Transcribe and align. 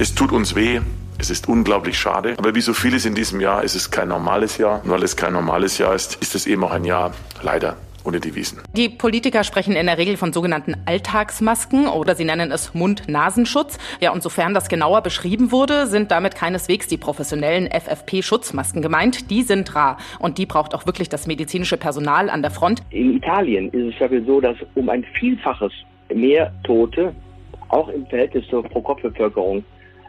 Es 0.00 0.14
tut 0.14 0.30
uns 0.30 0.54
weh. 0.54 0.78
Es 1.18 1.28
ist 1.28 1.48
unglaublich 1.48 1.98
schade. 1.98 2.36
Aber 2.38 2.54
wie 2.54 2.60
so 2.60 2.72
vieles 2.72 3.04
in 3.04 3.16
diesem 3.16 3.40
Jahr 3.40 3.64
ist 3.64 3.74
es 3.74 3.90
kein 3.90 4.06
normales 4.06 4.56
Jahr. 4.56 4.80
Und 4.84 4.90
weil 4.90 5.02
es 5.02 5.16
kein 5.16 5.32
normales 5.32 5.76
Jahr 5.78 5.92
ist, 5.92 6.22
ist 6.22 6.36
es 6.36 6.46
eben 6.46 6.62
auch 6.62 6.70
ein 6.70 6.84
Jahr 6.84 7.12
leider 7.42 7.76
ohne 8.04 8.20
Devisen. 8.20 8.60
Die 8.76 8.88
Politiker 8.88 9.42
sprechen 9.42 9.74
in 9.74 9.86
der 9.86 9.98
Regel 9.98 10.16
von 10.16 10.32
sogenannten 10.32 10.76
Alltagsmasken 10.86 11.88
oder 11.88 12.14
sie 12.14 12.24
nennen 12.24 12.52
es 12.52 12.74
Mund-Nasenschutz. 12.74 13.76
Ja, 14.00 14.12
und 14.12 14.22
sofern 14.22 14.54
das 14.54 14.68
genauer 14.68 15.02
beschrieben 15.02 15.50
wurde, 15.50 15.88
sind 15.88 16.12
damit 16.12 16.36
keineswegs 16.36 16.86
die 16.86 16.96
professionellen 16.96 17.66
FFP-Schutzmasken 17.66 18.82
gemeint. 18.82 19.32
Die 19.32 19.42
sind 19.42 19.74
rar 19.74 19.98
und 20.20 20.38
die 20.38 20.46
braucht 20.46 20.76
auch 20.76 20.86
wirklich 20.86 21.08
das 21.08 21.26
medizinische 21.26 21.76
Personal 21.76 22.30
an 22.30 22.42
der 22.42 22.52
Front. 22.52 22.84
In 22.90 23.16
Italien 23.16 23.68
ist 23.70 23.94
es 23.94 23.98
ja 23.98 24.08
so, 24.24 24.40
dass 24.40 24.56
um 24.76 24.90
ein 24.90 25.04
Vielfaches 25.18 25.72
mehr 26.14 26.52
Tote 26.62 27.12
auch 27.66 27.88
im 27.88 28.06
Verhältnis 28.06 28.46
zur 28.46 28.62
Pro-Kopf-Bevölkerung 28.62 29.64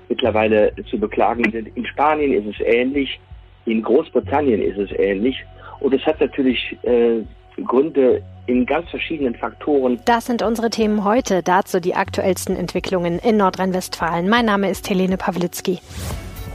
mittlerweile 0.09 0.73
zu 0.89 0.99
beklagen 0.99 1.49
sind. 1.51 1.75
In 1.75 1.85
Spanien 1.85 2.33
ist 2.33 2.55
es 2.55 2.65
ähnlich, 2.65 3.19
in 3.65 3.81
Großbritannien 3.81 4.61
ist 4.61 4.77
es 4.77 4.91
ähnlich. 4.97 5.45
Und 5.79 5.93
es 5.93 6.05
hat 6.05 6.19
natürlich 6.19 6.77
äh, 6.83 7.21
Gründe 7.65 8.21
in 8.47 8.65
ganz 8.65 8.89
verschiedenen 8.89 9.35
Faktoren. 9.35 9.99
Das 10.05 10.25
sind 10.25 10.41
unsere 10.41 10.69
Themen 10.69 11.03
heute. 11.03 11.43
Dazu 11.43 11.79
die 11.79 11.95
aktuellsten 11.95 12.55
Entwicklungen 12.55 13.19
in 13.19 13.37
Nordrhein-Westfalen. 13.37 14.27
Mein 14.27 14.45
Name 14.45 14.69
ist 14.69 14.89
Helene 14.89 15.17
Pawlitzki. 15.17 15.79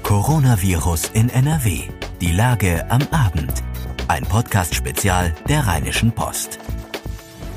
Coronavirus 0.03 1.11
in 1.15 1.31
NRW. 1.31 1.83
Die 2.21 2.33
Lage 2.33 2.85
am 2.91 3.03
Abend. 3.11 3.63
Ein 4.09 4.25
Podcast-Spezial 4.25 5.33
der 5.49 5.67
Rheinischen 5.67 6.13
Post. 6.13 6.59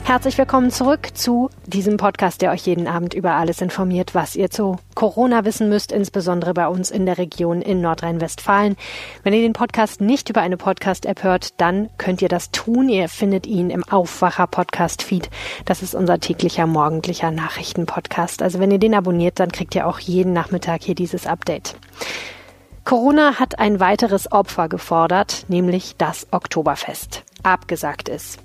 Herzlich 0.07 0.37
willkommen 0.37 0.71
zurück 0.71 1.09
zu 1.15 1.49
diesem 1.65 1.97
Podcast, 1.97 2.41
der 2.41 2.51
euch 2.51 2.65
jeden 2.65 2.87
Abend 2.87 3.13
über 3.13 3.33
alles 3.33 3.59
informiert, 3.59 4.15
was 4.15 4.37
ihr 4.37 4.49
zu 4.49 4.77
Corona 4.95 5.43
wissen 5.43 5.67
müsst, 5.67 5.91
insbesondere 5.91 6.53
bei 6.53 6.69
uns 6.69 6.91
in 6.91 7.05
der 7.05 7.17
Region 7.17 7.61
in 7.61 7.81
Nordrhein-Westfalen. 7.81 8.77
Wenn 9.23 9.33
ihr 9.33 9.41
den 9.41 9.51
Podcast 9.51 9.99
nicht 9.99 10.29
über 10.29 10.39
eine 10.39 10.55
Podcast-App 10.55 11.23
hört, 11.23 11.59
dann 11.59 11.89
könnt 11.97 12.21
ihr 12.21 12.29
das 12.29 12.51
tun. 12.51 12.87
Ihr 12.87 13.09
findet 13.09 13.45
ihn 13.45 13.69
im 13.69 13.83
Aufwacher-Podcast-Feed. 13.83 15.29
Das 15.65 15.83
ist 15.83 15.93
unser 15.93 16.21
täglicher 16.21 16.67
morgendlicher 16.67 17.31
Nachrichten-Podcast. 17.31 18.41
Also 18.41 18.59
wenn 18.59 18.71
ihr 18.71 18.79
den 18.79 18.95
abonniert, 18.95 19.41
dann 19.41 19.51
kriegt 19.51 19.75
ihr 19.75 19.85
auch 19.85 19.99
jeden 19.99 20.31
Nachmittag 20.31 20.83
hier 20.83 20.95
dieses 20.95 21.27
Update. 21.27 21.75
Corona 22.85 23.41
hat 23.41 23.59
ein 23.59 23.81
weiteres 23.81 24.31
Opfer 24.31 24.69
gefordert, 24.69 25.43
nämlich 25.49 25.97
das 25.97 26.27
Oktoberfest. 26.31 27.25
Abgesagt 27.43 28.07
ist. 28.07 28.39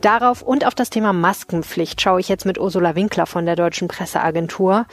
Darauf 0.00 0.42
und 0.42 0.66
auf 0.66 0.74
das 0.74 0.90
Thema 0.90 1.12
Maskenpflicht 1.12 2.00
schaue 2.00 2.20
ich 2.20 2.28
jetzt 2.28 2.46
mit 2.46 2.58
Ursula 2.58 2.94
Winkler 2.94 3.26
von 3.26 3.46
der 3.46 3.56
Deutschen 3.56 3.88
Presseagentur. 3.88 4.86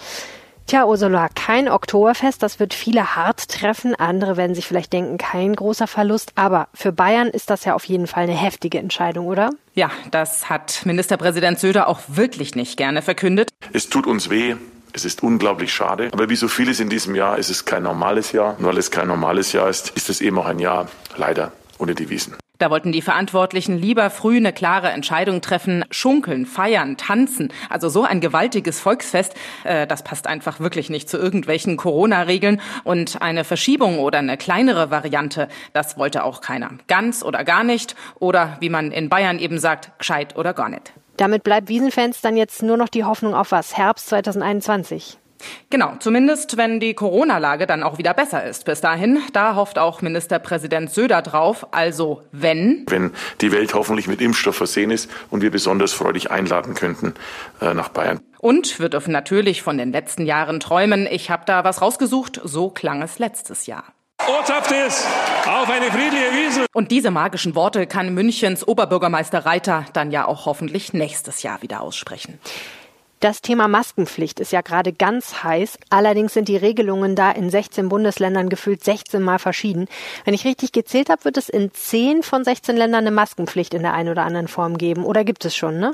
Tja, 0.68 0.86
Ursula, 0.86 1.28
kein 1.28 1.68
Oktoberfest, 1.68 2.42
das 2.42 2.60
wird 2.60 2.74
viele 2.74 3.16
hart 3.16 3.50
treffen. 3.50 3.94
Andere 3.96 4.38
werden 4.38 4.56
sich 4.56 4.66
vielleicht 4.66 4.94
denken, 4.94 5.18
kein 5.18 5.54
großer 5.54 5.88
Verlust. 5.88 6.32
Aber 6.36 6.70
für 6.74 6.94
Bayern 6.94 7.28
ist 7.28 7.50
das 7.50 7.66
ja 7.66 7.74
auf 7.74 7.84
jeden 7.86 8.08
Fall 8.08 8.24
eine 8.24 8.36
heftige 8.36 8.80
Entscheidung, 8.80 9.28
oder? 9.28 9.50
Ja, 9.74 9.92
das 10.12 10.50
hat 10.50 10.84
Ministerpräsident 10.86 11.60
Söder 11.60 11.90
auch 11.90 12.00
wirklich 12.08 12.56
nicht 12.56 12.78
gerne 12.78 13.02
verkündet. 13.02 13.50
Es 13.74 13.90
tut 13.90 14.08
uns 14.08 14.30
weh. 14.30 14.56
Es 14.94 15.04
ist 15.04 15.24
unglaublich 15.24 15.74
schade. 15.74 16.10
Aber 16.14 16.30
wie 16.30 16.36
so 16.36 16.48
vieles 16.48 16.80
in 16.80 16.90
diesem 16.90 17.16
Jahr 17.16 17.38
ist 17.38 17.50
es 17.50 17.66
kein 17.66 17.84
normales 17.84 18.32
Jahr. 18.32 18.56
Und 18.58 18.66
weil 18.66 18.78
es 18.78 18.92
kein 18.92 19.08
normales 19.08 19.52
Jahr 19.52 19.70
ist, 19.70 19.90
ist 19.92 20.10
es 20.10 20.22
eben 20.22 20.38
auch 20.38 20.46
ein 20.46 20.60
Jahr 20.60 20.88
leider 21.18 21.52
ohne 21.80 21.96
Devisen. 21.96 22.36
Da 22.62 22.70
wollten 22.70 22.92
die 22.92 23.02
Verantwortlichen 23.02 23.76
lieber 23.80 24.12
früh 24.12 24.38
eine 24.38 24.54
klare 24.54 24.90
Entscheidung 24.90 25.42
treffen, 25.42 25.84
schunkeln, 25.90 26.46
feiern, 26.46 26.96
tanzen. 26.96 27.52
Also 27.72 27.90
so 27.90 28.04
ein 28.04 28.22
gewaltiges 28.22 28.80
Volksfest, 28.80 29.34
äh, 29.64 29.88
das 29.88 30.04
passt 30.04 30.28
einfach 30.28 30.60
wirklich 30.60 30.92
nicht 30.92 31.10
zu 31.10 31.18
irgendwelchen 31.18 31.76
Corona-Regeln. 31.76 32.62
Und 32.84 33.20
eine 33.24 33.46
Verschiebung 33.46 33.98
oder 33.98 34.20
eine 34.20 34.38
kleinere 34.38 34.92
Variante, 34.92 35.48
das 35.74 35.98
wollte 35.98 36.24
auch 36.24 36.42
keiner. 36.42 36.70
Ganz 36.88 37.24
oder 37.24 37.44
gar 37.44 37.64
nicht. 37.64 37.96
Oder 38.20 38.58
wie 38.60 38.70
man 38.70 38.92
in 38.92 39.10
Bayern 39.10 39.40
eben 39.40 39.58
sagt, 39.58 39.98
gescheit 39.98 40.38
oder 40.38 40.54
gar 40.54 40.70
nicht. 40.70 40.94
Damit 41.18 41.42
bleibt 41.42 41.68
Wiesenfans 41.68 42.22
dann 42.22 42.38
jetzt 42.38 42.62
nur 42.62 42.78
noch 42.78 42.90
die 42.90 43.06
Hoffnung 43.06 43.34
auf 43.34 43.52
was? 43.52 43.76
Herbst 43.76 44.06
2021. 44.10 45.18
Genau, 45.70 45.94
zumindest 46.00 46.58
wenn 46.58 46.80
die 46.80 46.94
Corona-Lage 46.94 47.68
dann 47.68 47.84
auch 47.84 47.98
wieder 47.98 48.14
besser 48.14 48.44
ist. 48.46 48.66
Bis 48.66 48.82
dahin, 48.82 49.20
da 49.34 49.56
hofft 49.56 49.80
auch 49.80 50.02
Ministerpräsident 50.02 50.92
Söder 50.92 51.22
drauf. 51.22 51.68
Also 51.72 52.24
wenn. 52.32 52.86
Wenn 52.88 53.12
die 53.42 53.52
Welt 53.52 53.74
hoffentlich 53.74 54.08
mit 54.08 54.22
Impfstoff 54.22 54.56
versehen 54.56 54.92
ist 54.92 55.10
und 55.30 55.42
wir 55.42 55.52
besonders 55.52 55.94
freudig 55.94 56.32
einladen 56.32 56.74
könnten 56.74 57.14
äh, 57.62 57.74
nach 57.74 57.90
Bayern. 57.90 58.20
Und 58.40 58.80
wir 58.80 58.90
dürfen 58.90 59.12
natürlich 59.12 59.62
von 59.62 59.78
den 59.78 59.92
letzten 59.92 60.26
Jahren 60.26 60.60
träumen. 60.60 61.08
Ich 61.10 61.30
habe 61.30 61.44
da 61.46 61.64
was 61.64 61.82
rausgesucht. 61.82 62.42
So 62.44 62.70
klang 62.70 63.02
es 63.02 63.20
letztes 63.20 63.68
Jahr. 63.68 63.84
Ortschaft 64.28 64.72
ist 64.72 65.08
auf 65.48 65.70
eine 65.70 65.86
friedliche 65.86 66.32
Wiese. 66.34 66.66
Und 66.74 66.92
diese 66.92 67.12
magischen 67.12 67.56
Worte 67.56 67.88
kann 67.88 68.14
Münchens 68.14 68.68
Oberbürgermeister 68.68 69.46
Reiter 69.46 69.86
dann 69.94 70.12
ja 70.12 70.28
auch 70.28 70.46
hoffentlich 70.46 70.94
nächstes 70.94 71.44
Jahr 71.44 71.62
wieder 71.62 71.82
aussprechen. 71.82 72.40
Das 73.22 73.44
Thema 73.44 73.68
Maskenpflicht 73.68 74.40
ist 74.40 74.52
ja 74.52 74.62
gerade 74.62 74.94
ganz 74.94 75.44
heiß. 75.44 75.78
Allerdings 75.92 76.34
sind 76.34 76.48
die 76.48 76.58
Regelungen 76.58 77.16
da 77.16 77.30
in 77.30 77.52
16 77.52 77.88
Bundesländern 77.88 78.50
gefühlt 78.50 78.84
16 78.84 79.22
Mal 79.22 79.38
verschieden. 79.38 79.88
Wenn 80.26 80.34
ich 80.34 80.44
richtig 80.44 80.72
gezählt 80.72 81.12
habe, 81.12 81.26
wird 81.26 81.38
es 81.38 81.48
in 81.48 81.72
10 81.72 82.24
von 82.24 82.44
16 82.44 82.76
Ländern 82.76 83.02
eine 83.02 83.12
Maskenpflicht 83.12 83.76
in 83.76 83.84
der 83.84 83.94
einen 83.94 84.10
oder 84.10 84.24
anderen 84.24 84.48
Form 84.48 84.76
geben. 84.76 85.06
Oder 85.06 85.24
gibt 85.24 85.46
es 85.46 85.56
schon, 85.56 85.78
ne? 85.78 85.94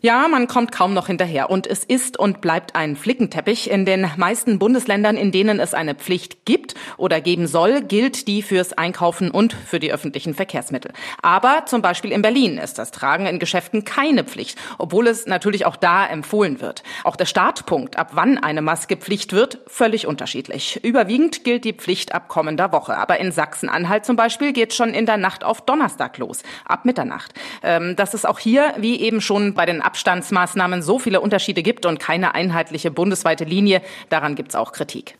Ja, 0.00 0.26
man 0.28 0.48
kommt 0.48 0.72
kaum 0.72 0.94
noch 0.94 1.08
hinterher. 1.08 1.50
Und 1.50 1.66
es 1.66 1.84
ist 1.84 2.18
und 2.18 2.40
bleibt 2.40 2.74
ein 2.74 2.96
Flickenteppich. 2.96 3.70
In 3.70 3.84
den 3.84 4.10
meisten 4.16 4.58
Bundesländern, 4.58 5.18
in 5.18 5.30
denen 5.30 5.60
es 5.60 5.74
eine 5.74 5.94
Pflicht 5.94 6.46
gibt 6.46 6.74
oder 6.96 7.20
geben 7.20 7.48
soll, 7.48 7.82
gilt 7.82 8.26
die 8.28 8.40
fürs 8.40 8.72
Einkaufen 8.72 9.30
und 9.30 9.52
für 9.52 9.78
die 9.78 9.92
öffentlichen 9.92 10.32
Verkehrsmittel. 10.32 10.94
Aber 11.20 11.66
zum 11.66 11.82
Beispiel 11.82 12.12
in 12.12 12.22
Berlin 12.22 12.56
ist 12.56 12.78
das 12.78 12.92
Tragen 12.92 13.26
in 13.26 13.38
Geschäften 13.38 13.84
keine 13.84 14.24
Pflicht, 14.24 14.58
obwohl 14.78 15.06
es 15.06 15.26
natürlich 15.26 15.66
auch 15.66 15.76
da 15.76 16.06
empfohlen 16.06 16.60
wird 16.60 16.61
wird. 16.62 16.82
Auch 17.04 17.16
der 17.16 17.26
Startpunkt, 17.26 17.98
ab 17.98 18.10
wann 18.12 18.38
eine 18.38 18.62
Maske 18.62 18.96
Pflicht 18.96 19.32
wird, 19.32 19.58
völlig 19.66 20.06
unterschiedlich. 20.06 20.82
Überwiegend 20.82 21.44
gilt 21.44 21.64
die 21.64 21.74
Pflicht 21.74 22.14
ab 22.14 22.28
kommender 22.28 22.72
Woche. 22.72 22.96
Aber 22.96 23.20
in 23.20 23.32
Sachsen-Anhalt 23.32 24.06
zum 24.06 24.16
Beispiel 24.16 24.52
geht 24.52 24.72
schon 24.72 24.94
in 24.94 25.06
der 25.06 25.18
Nacht 25.18 25.44
auf 25.44 25.60
Donnerstag 25.60 26.16
los, 26.18 26.42
ab 26.64 26.84
Mitternacht. 26.84 27.34
Ähm, 27.62 27.96
dass 27.96 28.14
es 28.14 28.24
auch 28.24 28.38
hier, 28.38 28.74
wie 28.78 29.00
eben 29.00 29.20
schon 29.20 29.54
bei 29.54 29.66
den 29.66 29.82
Abstandsmaßnahmen, 29.82 30.82
so 30.82 30.98
viele 30.98 31.20
Unterschiede 31.20 31.62
gibt 31.62 31.84
und 31.84 32.00
keine 32.00 32.34
einheitliche 32.34 32.90
bundesweite 32.90 33.44
Linie, 33.44 33.82
daran 34.08 34.34
gibt 34.34 34.50
es 34.50 34.54
auch 34.54 34.72
Kritik 34.72 35.16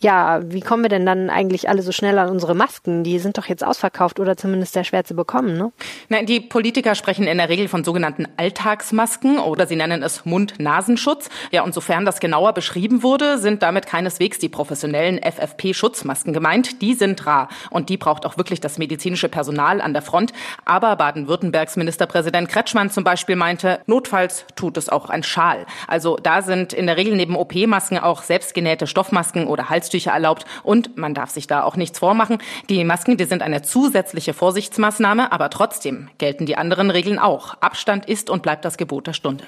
ja, 0.00 0.40
wie 0.44 0.60
kommen 0.60 0.82
wir 0.82 0.90
denn 0.90 1.06
dann 1.06 1.30
eigentlich 1.30 1.68
alle 1.68 1.82
so 1.82 1.90
schnell 1.90 2.18
an 2.18 2.28
unsere 2.28 2.54
Masken? 2.54 3.04
Die 3.04 3.18
sind 3.18 3.38
doch 3.38 3.46
jetzt 3.46 3.64
ausverkauft 3.64 4.20
oder 4.20 4.36
zumindest 4.36 4.74
sehr 4.74 4.84
schwer 4.84 5.04
zu 5.04 5.14
bekommen, 5.14 5.56
ne? 5.56 5.72
Nein, 6.08 6.26
die 6.26 6.40
Politiker 6.40 6.94
sprechen 6.94 7.26
in 7.26 7.38
der 7.38 7.48
Regel 7.48 7.68
von 7.68 7.84
sogenannten 7.84 8.26
Alltagsmasken 8.36 9.38
oder 9.38 9.66
sie 9.66 9.76
nennen 9.76 10.02
es 10.02 10.26
Mund-Nasenschutz. 10.26 11.30
Ja, 11.52 11.62
und 11.62 11.72
sofern 11.72 12.04
das 12.04 12.20
genauer 12.20 12.52
beschrieben 12.52 13.02
wurde, 13.02 13.38
sind 13.38 13.62
damit 13.62 13.86
keineswegs 13.86 14.38
die 14.38 14.48
professionellen 14.48 15.18
FFP-Schutzmasken 15.22 16.32
gemeint. 16.34 16.82
Die 16.82 16.94
sind 16.94 17.24
rar 17.26 17.48
und 17.70 17.88
die 17.88 17.96
braucht 17.96 18.26
auch 18.26 18.36
wirklich 18.36 18.60
das 18.60 18.78
medizinische 18.78 19.30
Personal 19.30 19.80
an 19.80 19.94
der 19.94 20.02
Front. 20.02 20.32
Aber 20.66 20.96
Baden-Württembergs 20.96 21.76
Ministerpräsident 21.76 22.48
Kretschmann 22.48 22.90
zum 22.90 23.04
Beispiel 23.04 23.36
meinte, 23.36 23.80
notfalls 23.86 24.44
tut 24.54 24.76
es 24.76 24.90
auch 24.90 25.08
ein 25.08 25.22
Schal. 25.22 25.64
Also 25.88 26.18
da 26.22 26.42
sind 26.42 26.72
in 26.72 26.86
der 26.86 26.96
Regel 26.98 27.16
neben 27.16 27.36
OP-Masken 27.36 27.98
auch 27.98 28.22
selbstgenähte 28.22 28.86
Stoffmasken 28.86 29.46
oder 29.46 29.70
Halstücher 29.70 29.83
Halstücher 29.84 30.12
erlaubt 30.12 30.46
und 30.62 30.96
man 30.96 31.14
darf 31.14 31.30
sich 31.30 31.46
da 31.46 31.62
auch 31.62 31.76
nichts 31.76 31.98
vormachen. 31.98 32.38
Die 32.70 32.82
Masken, 32.84 33.18
die 33.18 33.24
sind 33.24 33.42
eine 33.42 33.60
zusätzliche 33.60 34.32
Vorsichtsmaßnahme, 34.32 35.30
aber 35.30 35.50
trotzdem 35.50 36.08
gelten 36.16 36.46
die 36.46 36.56
anderen 36.56 36.90
Regeln 36.90 37.18
auch. 37.18 37.54
Abstand 37.60 38.06
ist 38.06 38.30
und 38.30 38.42
bleibt 38.42 38.64
das 38.64 38.78
Gebot 38.78 39.06
der 39.06 39.12
Stunde. 39.12 39.44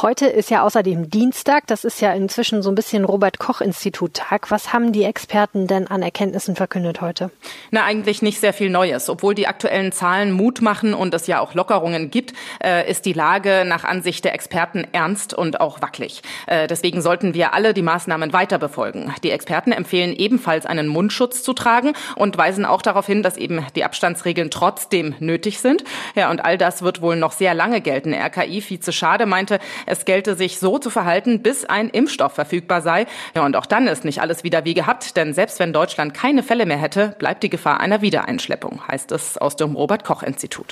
Heute 0.00 0.26
ist 0.26 0.50
ja 0.50 0.62
außerdem 0.62 1.10
Dienstag. 1.10 1.66
Das 1.66 1.84
ist 1.84 2.00
ja 2.00 2.12
inzwischen 2.12 2.62
so 2.62 2.70
ein 2.70 2.74
bisschen 2.74 3.04
Robert-Koch-Institut-Tag. 3.04 4.50
Was 4.50 4.72
haben 4.72 4.92
die 4.92 5.04
Experten 5.04 5.66
denn 5.66 5.86
an 5.86 6.02
Erkenntnissen 6.02 6.56
verkündet 6.56 7.02
heute? 7.02 7.30
Na, 7.70 7.84
eigentlich 7.84 8.22
nicht 8.22 8.40
sehr 8.40 8.54
viel 8.54 8.70
Neues. 8.70 9.10
Obwohl 9.10 9.34
die 9.34 9.46
aktuellen 9.46 9.92
Zahlen 9.92 10.32
Mut 10.32 10.62
machen 10.62 10.94
und 10.94 11.12
es 11.12 11.26
ja 11.26 11.40
auch 11.40 11.52
Lockerungen 11.54 12.10
gibt, 12.10 12.32
äh, 12.64 12.90
ist 12.90 13.04
die 13.04 13.12
Lage 13.12 13.64
nach 13.66 13.84
Ansicht 13.84 14.24
der 14.24 14.34
Experten 14.34 14.86
ernst 14.92 15.34
und 15.34 15.60
auch 15.60 15.82
wackelig. 15.82 16.22
Äh, 16.46 16.68
deswegen 16.68 17.02
sollten 17.02 17.34
wir 17.34 17.52
alle 17.52 17.74
die 17.74 17.82
Maßnahmen 17.82 18.32
weiter 18.32 18.58
befolgen. 18.58 19.14
Die 19.22 19.30
Experten 19.30 19.71
empfehlen 19.76 20.14
ebenfalls 20.14 20.66
einen 20.66 20.88
Mundschutz 20.88 21.42
zu 21.42 21.52
tragen 21.52 21.92
und 22.16 22.36
weisen 22.38 22.64
auch 22.64 22.82
darauf 22.82 23.06
hin, 23.06 23.22
dass 23.22 23.36
eben 23.36 23.64
die 23.74 23.84
Abstandsregeln 23.84 24.50
trotzdem 24.50 25.14
nötig 25.18 25.60
sind. 25.60 25.84
Ja, 26.14 26.30
und 26.30 26.44
all 26.44 26.58
das 26.58 26.82
wird 26.82 27.02
wohl 27.02 27.16
noch 27.16 27.32
sehr 27.32 27.54
lange 27.54 27.80
gelten. 27.80 28.14
RKI-Vize 28.14 28.92
Schade 28.92 29.26
meinte, 29.26 29.58
es 29.86 30.04
gelte 30.04 30.34
sich 30.34 30.58
so 30.58 30.78
zu 30.78 30.90
verhalten, 30.90 31.42
bis 31.42 31.64
ein 31.64 31.88
Impfstoff 31.88 32.32
verfügbar 32.32 32.82
sei. 32.82 33.06
Ja, 33.34 33.44
und 33.44 33.56
auch 33.56 33.66
dann 33.66 33.86
ist 33.86 34.04
nicht 34.04 34.20
alles 34.20 34.44
wieder 34.44 34.64
wie 34.64 34.74
gehabt, 34.74 35.16
denn 35.16 35.34
selbst 35.34 35.58
wenn 35.58 35.72
Deutschland 35.72 36.14
keine 36.14 36.42
Fälle 36.42 36.66
mehr 36.66 36.78
hätte, 36.78 37.14
bleibt 37.18 37.42
die 37.42 37.50
Gefahr 37.50 37.80
einer 37.80 38.02
Wiedereinschleppung, 38.02 38.80
heißt 38.88 39.12
es 39.12 39.38
aus 39.38 39.56
dem 39.56 39.74
Robert 39.76 40.04
Koch 40.04 40.22
Institut. 40.22 40.66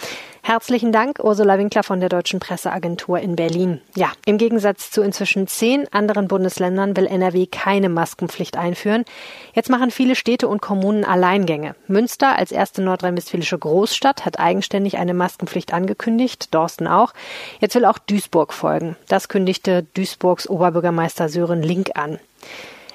Herzlichen 0.50 0.91
Dank, 0.91 1.20
Ursula 1.23 1.58
Winkler 1.58 1.85
von 1.85 2.00
der 2.00 2.08
Deutschen 2.08 2.41
Presseagentur 2.41 3.20
in 3.20 3.37
Berlin. 3.37 3.81
Ja, 3.94 4.11
im 4.26 4.37
Gegensatz 4.37 4.91
zu 4.91 5.00
inzwischen 5.00 5.47
zehn 5.47 5.87
anderen 5.93 6.26
Bundesländern 6.26 6.97
will 6.97 7.06
NRW 7.06 7.47
keine 7.47 7.88
Maskenpflicht 7.88 8.56
einführen. 8.56 9.05
Jetzt 9.55 9.70
machen 9.70 9.93
viele 9.93 10.17
Städte 10.17 10.49
und 10.49 10.61
Kommunen 10.61 11.05
Alleingänge. 11.05 11.76
Münster 11.87 12.37
als 12.37 12.50
erste 12.50 12.82
nordrhein-westfälische 12.82 13.61
Großstadt 13.61 14.25
hat 14.25 14.41
eigenständig 14.41 14.99
eine 14.99 15.14
Maskenpflicht 15.14 15.73
angekündigt, 15.73 16.53
Dorsten 16.53 16.88
auch. 16.88 17.12
Jetzt 17.61 17.76
will 17.76 17.85
auch 17.85 17.99
Duisburg 17.99 18.53
folgen. 18.53 18.96
Das 19.06 19.29
kündigte 19.29 19.87
Duisburgs 19.94 20.49
Oberbürgermeister 20.49 21.29
Sören 21.29 21.62
Link 21.62 21.91
an. 21.94 22.19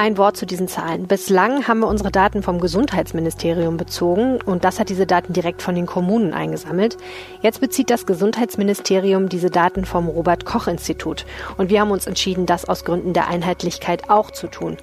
Ein 0.00 0.16
Wort 0.16 0.36
zu 0.36 0.46
diesen 0.46 0.68
Zahlen. 0.68 1.08
Bislang 1.08 1.66
haben 1.66 1.80
wir 1.80 1.88
unsere 1.88 2.12
Daten 2.12 2.44
vom 2.44 2.60
Gesundheitsministerium 2.60 3.76
bezogen 3.76 4.40
und 4.40 4.62
das 4.62 4.78
hat 4.78 4.90
diese 4.90 5.06
Daten 5.06 5.32
direkt 5.32 5.60
von 5.60 5.74
den 5.74 5.86
Kommunen 5.86 6.34
eingesammelt. 6.34 6.96
Jetzt 7.42 7.60
bezieht 7.60 7.90
das 7.90 8.06
Gesundheitsministerium 8.06 9.28
diese 9.28 9.50
Daten 9.50 9.84
vom 9.84 10.06
Robert 10.06 10.44
Koch 10.44 10.68
Institut 10.68 11.26
und 11.56 11.68
wir 11.68 11.80
haben 11.80 11.90
uns 11.90 12.06
entschieden, 12.06 12.46
das 12.46 12.68
aus 12.68 12.84
Gründen 12.84 13.12
der 13.12 13.26
Einheitlichkeit 13.26 14.08
auch 14.08 14.30
zu 14.30 14.46
tun. 14.46 14.76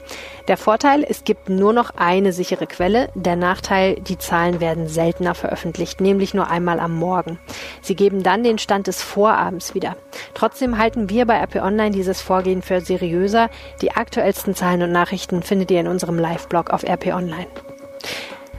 Der 0.48 0.58
Vorteil, 0.58 1.04
es 1.08 1.24
gibt 1.24 1.50
nur 1.50 1.74
noch 1.74 1.92
eine 1.96 2.32
sichere 2.32 2.68
Quelle. 2.68 3.10
Der 3.16 3.36
Nachteil, 3.36 3.96
die 3.96 4.20
Zahlen 4.20 4.60
werden 4.60 4.88
seltener 4.88 5.34
veröffentlicht, 5.34 6.02
nämlich 6.02 6.36
nur 6.36 6.50
einmal 6.50 6.80
am 6.80 6.94
Morgen. 6.94 7.40
Sie 7.82 7.96
geben 7.96 8.22
dann 8.22 8.44
den 8.44 8.60
Stand 8.60 8.86
des 8.86 9.02
Vorabends 9.02 9.74
wieder. 9.74 9.96
Trotzdem 10.36 10.78
halten 10.78 11.10
wir 11.10 11.26
bei 11.26 11.42
RP 11.42 11.56
Online 11.56 11.92
dieses 11.92 12.22
Vorgehen 12.22 12.62
für 12.62 12.80
seriöser. 12.80 13.50
Die 13.82 13.92
aktuellsten 13.92 14.54
Zahlen 14.54 14.84
und 14.84 14.92
Nachrichten 14.92 15.42
findet 15.42 15.72
ihr 15.72 15.80
in 15.80 15.88
unserem 15.88 16.20
Live-Blog 16.20 16.70
auf 16.70 16.84
RP 16.84 17.08
Online. 17.08 17.48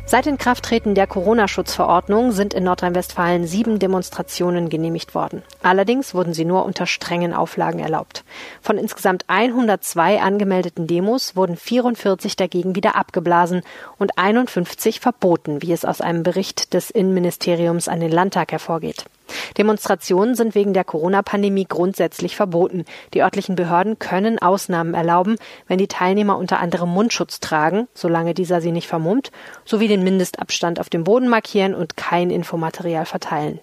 Seit 0.09 0.29
Inkrafttreten 0.29 0.95
der 0.95 1.09
Corona-Schutzverordnung 1.09 2.31
sind 2.31 2.55
in 2.55 2.63
Nordrhein-Westfalen 2.63 3.45
sieben 3.45 3.81
Demonstrationen 3.81 4.69
genehmigt 4.69 5.17
worden. 5.17 5.43
Allerdings 5.65 6.15
wurden 6.15 6.33
sie 6.33 6.45
nur 6.45 6.65
unter 6.65 6.87
strengen 6.87 7.35
Auflagen 7.35 7.81
erlaubt. 7.81 8.23
Von 8.63 8.79
insgesamt 8.79 9.25
102 9.27 10.23
angemeldeten 10.23 10.87
Demos 10.87 11.35
wurden 11.35 11.57
44 11.57 12.37
dagegen 12.37 12.77
wieder 12.77 12.95
abgeblasen 12.95 13.63
und 13.99 14.17
51 14.17 15.01
verboten, 15.01 15.61
wie 15.61 15.73
es 15.73 15.85
aus 15.85 16.01
einem 16.01 16.23
Bericht 16.23 16.73
des 16.73 16.91
Innenministeriums 16.91 17.89
an 17.89 17.99
den 17.99 18.13
Landtag 18.13 18.53
hervorgeht. 18.53 19.07
Demonstrationen 19.59 20.35
sind 20.35 20.55
wegen 20.55 20.73
der 20.73 20.85
Corona-Pandemie 20.85 21.67
grundsätzlich 21.69 22.37
verboten. 22.37 22.85
Die 23.15 23.23
örtlichen 23.23 23.57
Behörden 23.57 23.99
können 23.99 24.39
Ausnahmen 24.39 24.95
erlauben, 24.95 25.37
wenn 25.67 25.79
die 25.79 25.89
Teilnehmer 25.89 26.39
unter 26.39 26.61
anderem 26.61 26.89
Mundschutz 26.91 27.41
tragen, 27.41 27.89
solange 27.95 28.35
dieser 28.35 28.61
sie 28.61 28.73
nicht 28.73 28.89
vermummt, 28.89 29.31
sowie 29.65 29.89
den 29.89 30.05
Mindestabstand 30.05 30.81
auf 30.81 30.89
dem 30.89 31.05
Boden 31.05 31.29
markieren 31.29 31.75
und 31.75 31.97
kein 31.97 32.31
Infomaterial 32.31 33.07
verteilen. 33.07 33.61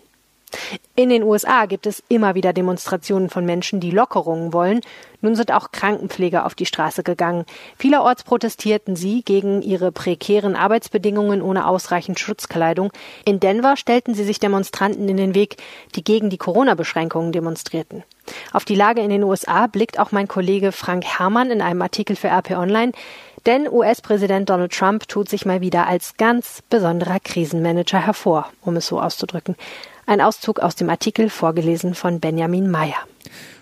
In 0.96 1.10
den 1.10 1.24
USA 1.24 1.66
gibt 1.66 1.88
es 1.88 2.04
immer 2.10 2.36
wieder 2.36 2.54
Demonstrationen 2.54 3.30
von 3.30 3.46
Menschen, 3.46 3.80
die 3.80 3.92
Lockerungen 3.92 4.54
wollen. 4.54 4.82
Nun 5.22 5.36
sind 5.36 5.52
auch 5.52 5.72
Krankenpfleger 5.72 6.46
auf 6.46 6.54
die 6.54 6.66
Straße 6.66 7.04
gegangen. 7.04 7.46
Vielerorts 7.78 8.24
protestierten 8.24 8.96
sie 8.96 9.24
gegen 9.24 9.62
ihre 9.62 9.92
prekären 9.92 10.56
Arbeitsbedingungen 10.56 11.42
ohne 11.42 11.68
ausreichend 11.68 12.20
Schutzkleidung. 12.20 12.92
In 13.26 13.40
Denver 13.40 13.78
stellten 13.78 14.14
sie 14.14 14.24
sich 14.24 14.40
Demonstranten 14.40 15.08
in 15.10 15.18
den 15.18 15.34
Weg, 15.34 15.58
die 15.96 16.04
gegen 16.04 16.30
die 16.30 16.38
Corona-Beschränkungen 16.38 17.32
demonstrierten. 17.32 18.04
Auf 18.52 18.66
die 18.66 18.76
Lage 18.76 19.02
in 19.02 19.10
den 19.10 19.24
USA 19.24 19.68
blickt 19.68 20.00
auch 20.00 20.12
mein 20.12 20.28
Kollege 20.28 20.72
Frank 20.72 21.06
Herrmann 21.06 21.52
in 21.52 21.62
einem 21.62 21.82
Artikel 21.82 22.16
für 22.16 22.28
RP 22.28 22.52
Online. 22.52 22.92
Denn 23.46 23.68
US-Präsident 23.70 24.50
Donald 24.50 24.72
Trump 24.72 25.08
tut 25.08 25.28
sich 25.28 25.46
mal 25.46 25.60
wieder 25.60 25.88
als 25.88 26.16
ganz 26.16 26.62
besonderer 26.70 27.20
Krisenmanager 27.20 28.00
hervor, 28.00 28.50
um 28.62 28.78
es 28.78 28.88
so 28.88 29.02
auszudrücken. 29.02 29.56
Ein 30.06 30.22
Auszug 30.22 30.60
aus 30.60 30.76
dem 30.76 30.90
Artikel 30.90 31.30
vorgelesen 31.30 31.94
von 31.94 32.20
Benjamin 32.20 32.70
Meyer. 32.70 33.08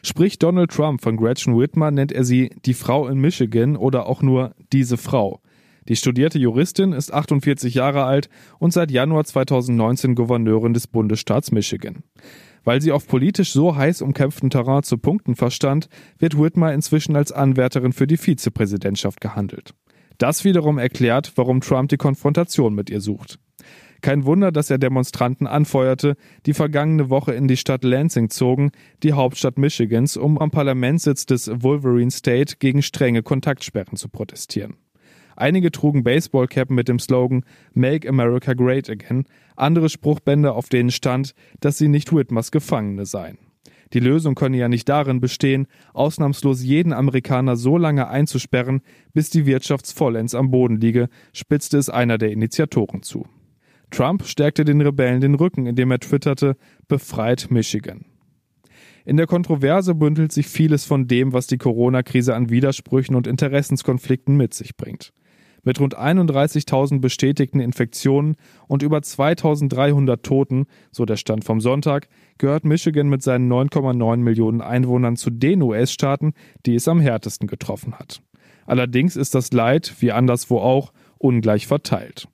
Spricht 0.03 0.41
Donald 0.41 0.71
Trump 0.71 1.01
von 1.01 1.17
Gretchen 1.17 1.57
Whitmer, 1.57 1.91
nennt 1.91 2.11
er 2.11 2.23
sie 2.23 2.49
die 2.65 2.73
Frau 2.73 3.07
in 3.07 3.19
Michigan 3.19 3.75
oder 3.75 4.07
auch 4.07 4.21
nur 4.21 4.55
diese 4.73 4.97
Frau. 4.97 5.41
Die 5.87 5.95
studierte 5.95 6.39
Juristin 6.39 6.93
ist 6.93 7.13
48 7.13 7.73
Jahre 7.73 8.05
alt 8.05 8.29
und 8.59 8.73
seit 8.73 8.91
Januar 8.91 9.23
2019 9.23 10.15
Gouverneurin 10.15 10.73
des 10.73 10.87
Bundesstaats 10.87 11.51
Michigan. 11.51 12.03
Weil 12.63 12.81
sie 12.81 12.91
auf 12.91 13.07
politisch 13.07 13.51
so 13.51 13.75
heiß 13.75 14.01
umkämpften 14.01 14.49
Terrain 14.49 14.83
zu 14.83 14.97
punkten 14.97 15.35
verstand, 15.35 15.89
wird 16.19 16.39
Whitmer 16.39 16.73
inzwischen 16.73 17.15
als 17.15 17.31
Anwärterin 17.31 17.93
für 17.93 18.07
die 18.07 18.17
Vizepräsidentschaft 18.17 19.21
gehandelt. 19.21 19.73
Das 20.19 20.43
wiederum 20.43 20.77
erklärt, 20.77 21.33
warum 21.35 21.61
Trump 21.61 21.89
die 21.89 21.97
Konfrontation 21.97 22.75
mit 22.75 22.91
ihr 22.91 23.01
sucht. 23.01 23.39
Kein 24.01 24.25
Wunder, 24.25 24.51
dass 24.51 24.71
er 24.71 24.79
Demonstranten 24.79 25.45
anfeuerte, 25.45 26.15
die 26.47 26.53
vergangene 26.53 27.09
Woche 27.09 27.33
in 27.33 27.47
die 27.47 27.57
Stadt 27.57 27.83
Lansing 27.83 28.29
zogen, 28.29 28.71
die 29.03 29.13
Hauptstadt 29.13 29.59
Michigans, 29.59 30.17
um 30.17 30.39
am 30.39 30.49
Parlamentssitz 30.49 31.27
des 31.27 31.51
Wolverine 31.53 32.09
State 32.09 32.55
gegen 32.57 32.81
strenge 32.81 33.21
Kontaktsperren 33.21 33.97
zu 33.97 34.09
protestieren. 34.09 34.75
Einige 35.35 35.71
trugen 35.71 36.03
Baseballcappen 36.03 36.75
mit 36.75 36.87
dem 36.87 36.99
Slogan 36.99 37.45
Make 37.73 38.09
America 38.09 38.53
Great 38.53 38.89
Again, 38.89 39.25
andere 39.55 39.89
Spruchbände, 39.89 40.53
auf 40.53 40.67
denen 40.69 40.91
stand, 40.91 41.33
dass 41.59 41.77
sie 41.77 41.87
nicht 41.87 42.13
Whitmers 42.13 42.51
Gefangene 42.51 43.05
seien. 43.05 43.37
Die 43.93 43.99
Lösung 43.99 44.35
könne 44.35 44.57
ja 44.57 44.69
nicht 44.69 44.87
darin 44.87 45.19
bestehen, 45.19 45.67
ausnahmslos 45.93 46.63
jeden 46.63 46.93
Amerikaner 46.93 47.55
so 47.55 47.77
lange 47.77 48.07
einzusperren, 48.07 48.81
bis 49.13 49.29
die 49.29 49.45
Wirtschaft 49.45 49.91
vollends 49.91 50.33
am 50.33 50.49
Boden 50.49 50.79
liege, 50.79 51.09
spitzte 51.33 51.77
es 51.77 51.89
einer 51.89 52.17
der 52.17 52.31
Initiatoren 52.31 53.03
zu. 53.03 53.27
Trump 53.91 54.25
stärkte 54.25 54.65
den 54.65 54.81
Rebellen 54.81 55.21
den 55.21 55.35
Rücken, 55.35 55.65
indem 55.65 55.91
er 55.91 55.99
twitterte, 55.99 56.55
befreit 56.87 57.47
Michigan. 57.51 58.05
In 59.03 59.17
der 59.17 59.27
Kontroverse 59.27 59.95
bündelt 59.95 60.31
sich 60.31 60.47
vieles 60.47 60.85
von 60.85 61.07
dem, 61.07 61.33
was 61.33 61.47
die 61.47 61.57
Corona-Krise 61.57 62.35
an 62.35 62.49
Widersprüchen 62.49 63.15
und 63.15 63.27
Interessenskonflikten 63.27 64.37
mit 64.37 64.53
sich 64.53 64.77
bringt. 64.77 65.11
Mit 65.63 65.79
rund 65.79 65.97
31.000 65.97 66.99
bestätigten 67.01 67.59
Infektionen 67.59 68.35
und 68.67 68.81
über 68.81 68.97
2.300 68.97 70.23
Toten, 70.23 70.65
so 70.91 71.05
der 71.05 71.17
Stand 71.17 71.43
vom 71.45 71.61
Sonntag, 71.61 72.07
gehört 72.39 72.65
Michigan 72.65 73.09
mit 73.09 73.21
seinen 73.21 73.51
9,9 73.51 74.17
Millionen 74.17 74.61
Einwohnern 74.61 75.17
zu 75.17 75.29
den 75.29 75.61
US-Staaten, 75.61 76.33
die 76.65 76.75
es 76.75 76.87
am 76.87 76.99
härtesten 76.99 77.47
getroffen 77.47 77.93
hat. 77.93 78.21
Allerdings 78.65 79.15
ist 79.15 79.35
das 79.35 79.51
Leid, 79.51 79.95
wie 79.99 80.11
anderswo 80.11 80.59
auch, 80.59 80.93
ungleich 81.19 81.67
verteilt. 81.67 82.27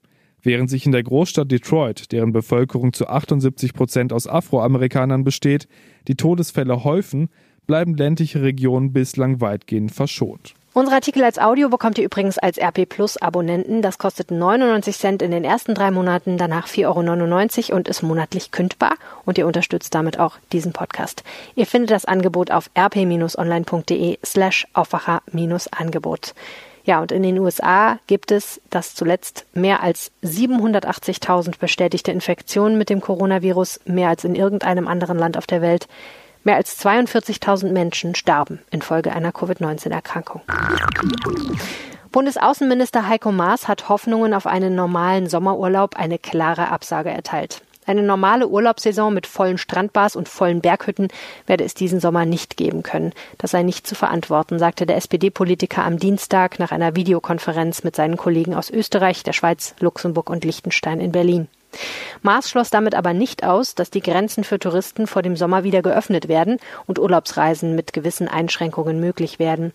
Während 0.47 0.69
sich 0.69 0.85
in 0.85 0.93
der 0.93 1.03
Großstadt 1.03 1.51
Detroit, 1.51 2.13
deren 2.13 2.31
Bevölkerung 2.31 2.93
zu 2.93 3.09
78 3.09 3.73
Prozent 3.73 4.13
aus 4.13 4.27
Afroamerikanern 4.27 5.25
besteht, 5.25 5.67
die 6.07 6.15
Todesfälle 6.15 6.85
häufen, 6.85 7.27
bleiben 7.65 7.97
ländliche 7.97 8.41
Regionen 8.41 8.93
bislang 8.93 9.41
weitgehend 9.41 9.91
verschont. 9.91 10.53
Unser 10.71 10.93
Artikel 10.93 11.25
als 11.25 11.37
Audio 11.37 11.67
bekommt 11.67 11.97
ihr 11.97 12.05
übrigens 12.05 12.37
als 12.37 12.57
RP 12.57 12.87
Plus 12.87 13.17
Abonnenten. 13.17 13.81
Das 13.81 13.97
kostet 13.97 14.31
99 14.31 14.97
Cent 14.97 15.21
in 15.21 15.31
den 15.31 15.43
ersten 15.43 15.73
drei 15.73 15.91
Monaten, 15.91 16.37
danach 16.37 16.69
4,99 16.69 17.65
Euro 17.71 17.75
und 17.75 17.89
ist 17.89 18.01
monatlich 18.01 18.51
kündbar. 18.51 18.93
Und 19.25 19.37
ihr 19.37 19.47
unterstützt 19.47 19.93
damit 19.95 20.17
auch 20.17 20.37
diesen 20.53 20.71
Podcast. 20.71 21.25
Ihr 21.55 21.65
findet 21.65 21.91
das 21.91 22.05
Angebot 22.05 22.51
auf 22.51 22.69
rp-online.de 22.73 24.19
slash 24.23 24.65
Aufwacher-Angebot. 24.71 26.33
Ja, 26.87 27.01
und 27.01 27.11
in 27.11 27.21
den 27.21 27.37
USA 27.37 27.99
gibt 28.07 28.31
es 28.31 28.61
das 28.69 28.95
zuletzt 28.95 29.45
mehr 29.53 29.83
als 29.83 30.09
780.000 30.23 31.59
bestätigte 31.59 32.13
Infektionen 32.13 32.77
mit 32.77 32.89
dem 32.89 33.01
Coronavirus, 33.01 33.81
mehr 33.83 34.07
als 34.07 34.23
in 34.23 34.35
irgendeinem 34.35 34.87
anderen 34.87 35.19
Land 35.19 35.37
auf 35.37 35.45
der 35.47 35.61
Welt. 35.61 35.89
Mehr 36.45 36.55
als 36.55 36.79
42.000 36.79 37.73
Menschen 37.73 38.15
starben 38.15 38.61
infolge 38.71 39.11
einer 39.11 39.33
Covid-19-Erkrankung. 39.33 40.43
Bundesaußenminister 42.13 43.05
Heiko 43.09 43.33
Maas 43.33 43.67
hat 43.67 43.89
Hoffnungen 43.89 44.33
auf 44.33 44.47
einen 44.47 44.73
normalen 44.73 45.27
Sommerurlaub 45.27 45.97
eine 45.97 46.17
klare 46.17 46.69
Absage 46.69 47.09
erteilt. 47.09 47.63
Eine 47.87 48.03
normale 48.03 48.49
Urlaubssaison 48.49 49.13
mit 49.13 49.25
vollen 49.27 49.57
Strandbars 49.57 50.17
und 50.17 50.27
vollen 50.27 50.59
Berghütten 50.59 51.07
werde 51.45 51.63
es 51.63 51.73
diesen 51.73 52.01
Sommer 52.01 52.25
nicht 52.25 52.57
geben 52.57 52.83
können. 52.83 53.13
Das 53.37 53.51
sei 53.51 53.63
nicht 53.63 53.87
zu 53.87 53.95
verantworten, 53.95 54.59
sagte 54.59 54.85
der 54.85 54.97
SPD-Politiker 54.97 55.85
am 55.85 55.97
Dienstag 55.97 56.59
nach 56.59 56.73
einer 56.73 56.97
Videokonferenz 56.97 57.85
mit 57.85 57.95
seinen 57.95 58.17
Kollegen 58.17 58.53
aus 58.53 58.69
Österreich, 58.69 59.23
der 59.23 59.31
Schweiz, 59.31 59.73
Luxemburg 59.79 60.29
und 60.29 60.43
Liechtenstein 60.43 60.99
in 60.99 61.13
Berlin. 61.13 61.47
Maas 62.21 62.49
schloss 62.49 62.69
damit 62.69 62.93
aber 62.93 63.13
nicht 63.13 63.45
aus, 63.45 63.73
dass 63.73 63.89
die 63.89 64.01
Grenzen 64.01 64.43
für 64.43 64.59
Touristen 64.59 65.07
vor 65.07 65.21
dem 65.21 65.37
Sommer 65.37 65.63
wieder 65.63 65.81
geöffnet 65.81 66.27
werden 66.27 66.57
und 66.87 66.99
Urlaubsreisen 66.99 67.73
mit 67.73 67.93
gewissen 67.93 68.27
Einschränkungen 68.27 68.99
möglich 68.99 69.39
werden. 69.39 69.71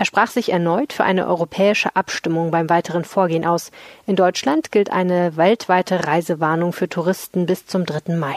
Er 0.00 0.04
sprach 0.04 0.30
sich 0.30 0.52
erneut 0.52 0.92
für 0.92 1.02
eine 1.02 1.26
europäische 1.26 1.96
Abstimmung 1.96 2.52
beim 2.52 2.70
weiteren 2.70 3.04
Vorgehen 3.04 3.44
aus. 3.44 3.72
In 4.06 4.14
Deutschland 4.14 4.70
gilt 4.70 4.92
eine 4.92 5.36
weltweite 5.36 6.06
Reisewarnung 6.06 6.72
für 6.72 6.88
Touristen 6.88 7.46
bis 7.46 7.66
zum 7.66 7.84
3. 7.84 8.14
Mai. 8.14 8.36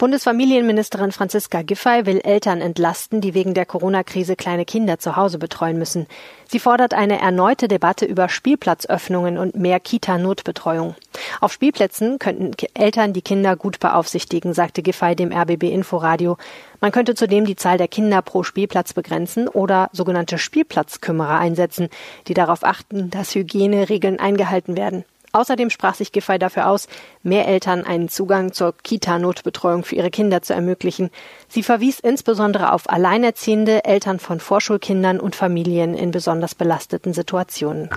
Bundesfamilienministerin 0.00 1.12
Franziska 1.12 1.60
Giffey 1.60 2.06
will 2.06 2.22
Eltern 2.24 2.62
entlasten, 2.62 3.20
die 3.20 3.34
wegen 3.34 3.52
der 3.52 3.66
Corona-Krise 3.66 4.34
kleine 4.34 4.64
Kinder 4.64 4.98
zu 4.98 5.14
Hause 5.14 5.38
betreuen 5.38 5.78
müssen. 5.78 6.06
Sie 6.48 6.58
fordert 6.58 6.94
eine 6.94 7.20
erneute 7.20 7.68
Debatte 7.68 8.06
über 8.06 8.30
Spielplatzöffnungen 8.30 9.36
und 9.36 9.56
mehr 9.56 9.78
Kita-Notbetreuung. 9.78 10.94
Auf 11.42 11.52
Spielplätzen 11.52 12.18
könnten 12.18 12.52
Eltern 12.72 13.12
die 13.12 13.20
Kinder 13.20 13.56
gut 13.56 13.78
beaufsichtigen, 13.78 14.54
sagte 14.54 14.80
Giffey 14.80 15.14
dem 15.14 15.32
RBB 15.32 15.64
Inforadio. 15.64 16.38
Man 16.80 16.92
könnte 16.92 17.14
zudem 17.14 17.44
die 17.44 17.56
Zahl 17.56 17.76
der 17.76 17.88
Kinder 17.88 18.22
pro 18.22 18.42
Spielplatz 18.42 18.94
begrenzen 18.94 19.48
oder 19.48 19.90
sogenannte 19.92 20.38
Spielplatzkümmerer 20.38 21.38
einsetzen, 21.38 21.90
die 22.26 22.32
darauf 22.32 22.64
achten, 22.64 23.10
dass 23.10 23.34
Hygieneregeln 23.34 24.18
eingehalten 24.18 24.78
werden. 24.78 25.04
Außerdem 25.32 25.70
sprach 25.70 25.94
sich 25.94 26.12
Giffey 26.12 26.38
dafür 26.38 26.68
aus, 26.68 26.88
mehr 27.22 27.46
Eltern 27.46 27.84
einen 27.84 28.08
Zugang 28.08 28.52
zur 28.52 28.74
Kita-Notbetreuung 28.76 29.84
für 29.84 29.96
ihre 29.96 30.10
Kinder 30.10 30.42
zu 30.42 30.54
ermöglichen. 30.54 31.10
Sie 31.48 31.62
verwies 31.62 32.00
insbesondere 32.00 32.72
auf 32.72 32.90
Alleinerziehende, 32.90 33.84
Eltern 33.84 34.18
von 34.18 34.40
Vorschulkindern 34.40 35.20
und 35.20 35.36
Familien 35.36 35.94
in 35.94 36.10
besonders 36.10 36.54
belasteten 36.54 37.12
Situationen. 37.12 37.90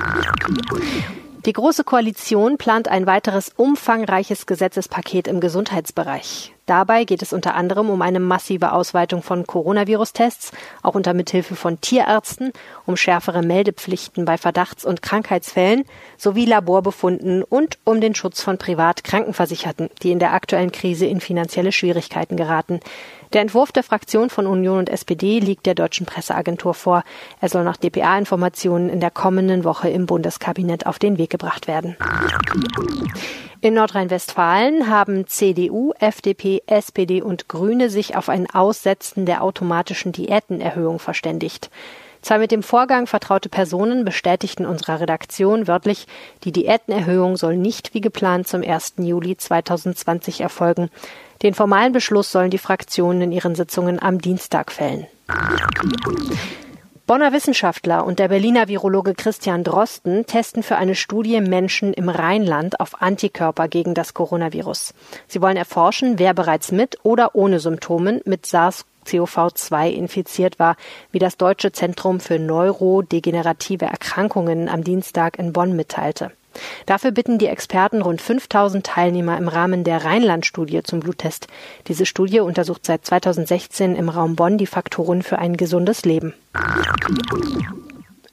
Die 1.45 1.53
Große 1.53 1.83
Koalition 1.83 2.57
plant 2.57 2.87
ein 2.87 3.05
weiteres 3.05 3.51
umfangreiches 3.57 4.45
Gesetzespaket 4.45 5.27
im 5.27 5.41
Gesundheitsbereich. 5.41 6.53
Dabei 6.65 7.03
geht 7.03 7.22
es 7.22 7.34
unter 7.34 7.55
anderem 7.55 7.89
um 7.89 8.01
eine 8.01 8.22
massive 8.22 8.72
Ausweitung 8.72 9.22
von 9.22 9.46
Coronavirus-Tests, 9.46 10.51
auch 10.82 10.96
unter 10.96 11.13
Mithilfe 11.13 11.55
von 11.55 11.82
Tierärzten, 11.82 12.53
um 12.86 12.96
schärfere 12.96 13.41
Meldepflichten 13.41 14.24
bei 14.24 14.38
Verdachts- 14.38 14.86
und 14.86 15.01
Krankheitsfällen 15.01 15.84
sowie 16.17 16.46
Laborbefunden 16.46 17.43
und 17.43 17.79
um 17.84 18.00
den 18.00 18.15
Schutz 18.15 18.41
von 18.41 18.58
Privatkrankenversicherten, 18.58 19.89
die 20.01 20.12
in 20.12 20.20
der 20.20 20.34
aktuellen 20.34 20.72
Krise 20.72 21.05
in 21.05 21.20
finanzielle 21.20 21.74
Schwierigkeiten 21.74 22.38
geraten. 22.38 22.79
Der 23.34 23.41
Entwurf 23.41 23.72
der 23.72 23.84
Fraktion 23.84 24.29
von 24.29 24.48
Union 24.48 24.77
und 24.77 24.89
SPD 24.89 25.39
liegt 25.39 25.65
der 25.65 25.75
deutschen 25.75 26.05
Presseagentur 26.05 26.74
vor. 26.74 27.03
Er 27.41 27.50
soll 27.50 27.63
nach 27.63 27.77
DPA-Informationen 27.77 28.89
in 28.89 29.01
der 29.01 29.12
kommenden 29.12 29.63
Woche 29.63 29.89
im 29.89 30.05
Bundeskabinett 30.05 30.86
auf 30.86 31.00
den 31.00 31.17
Weg 31.17 31.32
gebracht 31.32 31.67
werden. 31.67 31.98
In 33.63 33.75
Nordrhein-Westfalen 33.75 34.89
haben 34.89 35.25
CDU, 35.25 35.93
FDP, 35.98 36.62
SPD 36.67 37.22
und 37.22 37.48
Grüne 37.48 37.89
sich 37.89 38.17
auf 38.17 38.27
ein 38.27 38.46
Aussetzen 38.50 39.25
der 39.25 39.41
automatischen 39.41 40.12
Diätenerhöhung 40.12 41.00
verständigt. 41.00 41.70
Zwei 42.22 42.39
mit 42.39 42.51
dem 42.51 42.62
Vorgang 42.62 43.08
vertraute 43.08 43.48
Personen 43.48 44.03
bestätigten 44.03 44.65
unserer 44.65 45.00
Redaktion 45.00 45.65
wörtlich, 45.65 46.08
die 46.43 46.51
Diätenerhöhung 46.51 47.38
soll 47.38 47.55
nicht 47.55 47.93
wie 47.93 48.01
geplant 48.01 48.50
zum 48.50 48.63
1. 48.63 48.96
Juli 48.98 49.38
2020 49.38 50.41
erfolgen. 50.41 50.89
Den 51.41 51.53
formalen 51.53 51.93
Beschluss 51.93 52.34
sollen 52.34 52.51
die 52.51 52.58
Fraktionen 52.58 53.22
in 53.22 53.32
ihren 53.32 53.55
Sitzungen 53.55 53.98
am 54.01 54.20
Dienstag 54.20 54.74
fällen. 54.74 55.08
Bonner 57.13 57.32
Wissenschaftler 57.32 58.08
und 58.08 58.17
der 58.17 58.29
Berliner 58.29 58.67
Virologe 58.67 59.13
Christian 59.13 59.63
Drosten 59.63 60.25
testen 60.25 60.63
für 60.63 60.77
eine 60.77 60.96
Studie 60.96 61.41
Menschen 61.41 61.93
im 61.93 62.10
Rheinland 62.10 62.79
auf 62.79 63.03
Antikörper 63.03 63.67
gegen 63.67 63.93
das 63.93 64.15
Coronavirus. 64.15 64.96
Sie 65.27 65.39
wollen 65.39 65.55
erforschen, 65.55 66.17
wer 66.17 66.34
bereits 66.34 66.72
mit 66.72 66.98
oder 67.03 67.36
ohne 67.36 67.60
Symptomen 67.60 68.22
mit 68.25 68.48
SARS-CoV-2 68.48 69.91
infiziert 69.91 70.58
war, 70.58 70.75
wie 71.12 71.20
das 71.20 71.38
Deutsche 71.38 71.72
Zentrum 71.72 72.20
für 72.20 72.39
neurodegenerative 72.39 73.86
Erkrankungen 73.86 74.67
am 74.67 74.84
Dienstag 74.84 75.38
in 75.38 75.53
Bonn 75.53 75.75
mitteilte. 75.75 76.32
Dafür 76.86 77.12
bitten 77.12 77.38
die 77.38 77.48
Experten 77.48 78.01
rund 78.01 78.22
5000 78.22 78.86
Teilnehmer 78.86 79.38
im 79.38 79.48
Rahmen 79.48 79.83
der 79.83 80.03
Rheinland-Studie 80.03 80.83
zum 80.83 81.00
Bluttest. 81.00 81.48
Diese 81.88 82.05
Studie 82.05 82.39
untersucht 82.39 82.86
seit 82.86 83.05
2016 83.05 83.95
im 83.95 84.10
Raum 84.10 84.36
Bonn 84.36 84.57
die 84.57 84.67
Faktoren 84.67 85.22
für 85.22 85.39
ein 85.39 85.57
gesundes 85.57 86.05
Leben. 86.05 86.33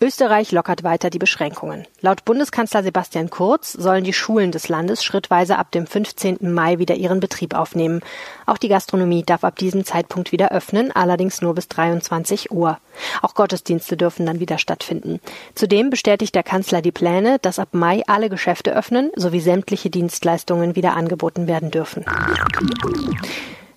Österreich 0.03 0.51
lockert 0.51 0.83
weiter 0.83 1.11
die 1.11 1.19
Beschränkungen. 1.19 1.87
Laut 2.01 2.25
Bundeskanzler 2.25 2.83
Sebastian 2.83 3.29
Kurz 3.29 3.75
sollen 3.75 4.03
die 4.03 4.15
Schulen 4.15 4.51
des 4.51 4.71
Landes 4.71 5.05
schrittweise 5.05 5.59
ab 5.59 5.71
dem 5.73 5.87
15. 5.87 6.39
Mai 6.41 6.79
wieder 6.79 6.95
ihren 6.95 7.21
Betrieb 7.21 7.53
aufnehmen. 7.53 8.01
Auch 8.47 8.57
die 8.57 8.69
Gastronomie 8.69 9.25
darf 9.25 9.45
ab 9.45 9.57
diesem 9.57 9.85
Zeitpunkt 9.85 10.33
wieder 10.33 10.53
öffnen, 10.53 10.91
allerdings 10.91 11.43
nur 11.43 11.55
bis 11.55 11.69
23 11.69 12.51
Uhr. 12.51 12.79
Auch 13.21 13.35
Gottesdienste 13.35 13.99
dürfen 13.99 14.25
dann 14.25 14.41
wieder 14.41 14.57
stattfinden. 14.57 15.21
Zudem 15.55 15.91
bestätigt 15.91 16.35
der 16.35 16.45
Kanzler 16.45 16.81
die 16.81 16.93
Pläne, 16.93 17.39
dass 17.43 17.59
ab 17.59 17.69
Mai 17.73 18.03
alle 18.07 18.31
Geschäfte 18.31 18.75
öffnen 18.75 19.11
sowie 19.17 19.41
sämtliche 19.41 19.91
Dienstleistungen 19.91 20.77
wieder 20.77 20.97
angeboten 20.97 21.47
werden 21.47 21.71
dürfen. 21.71 22.07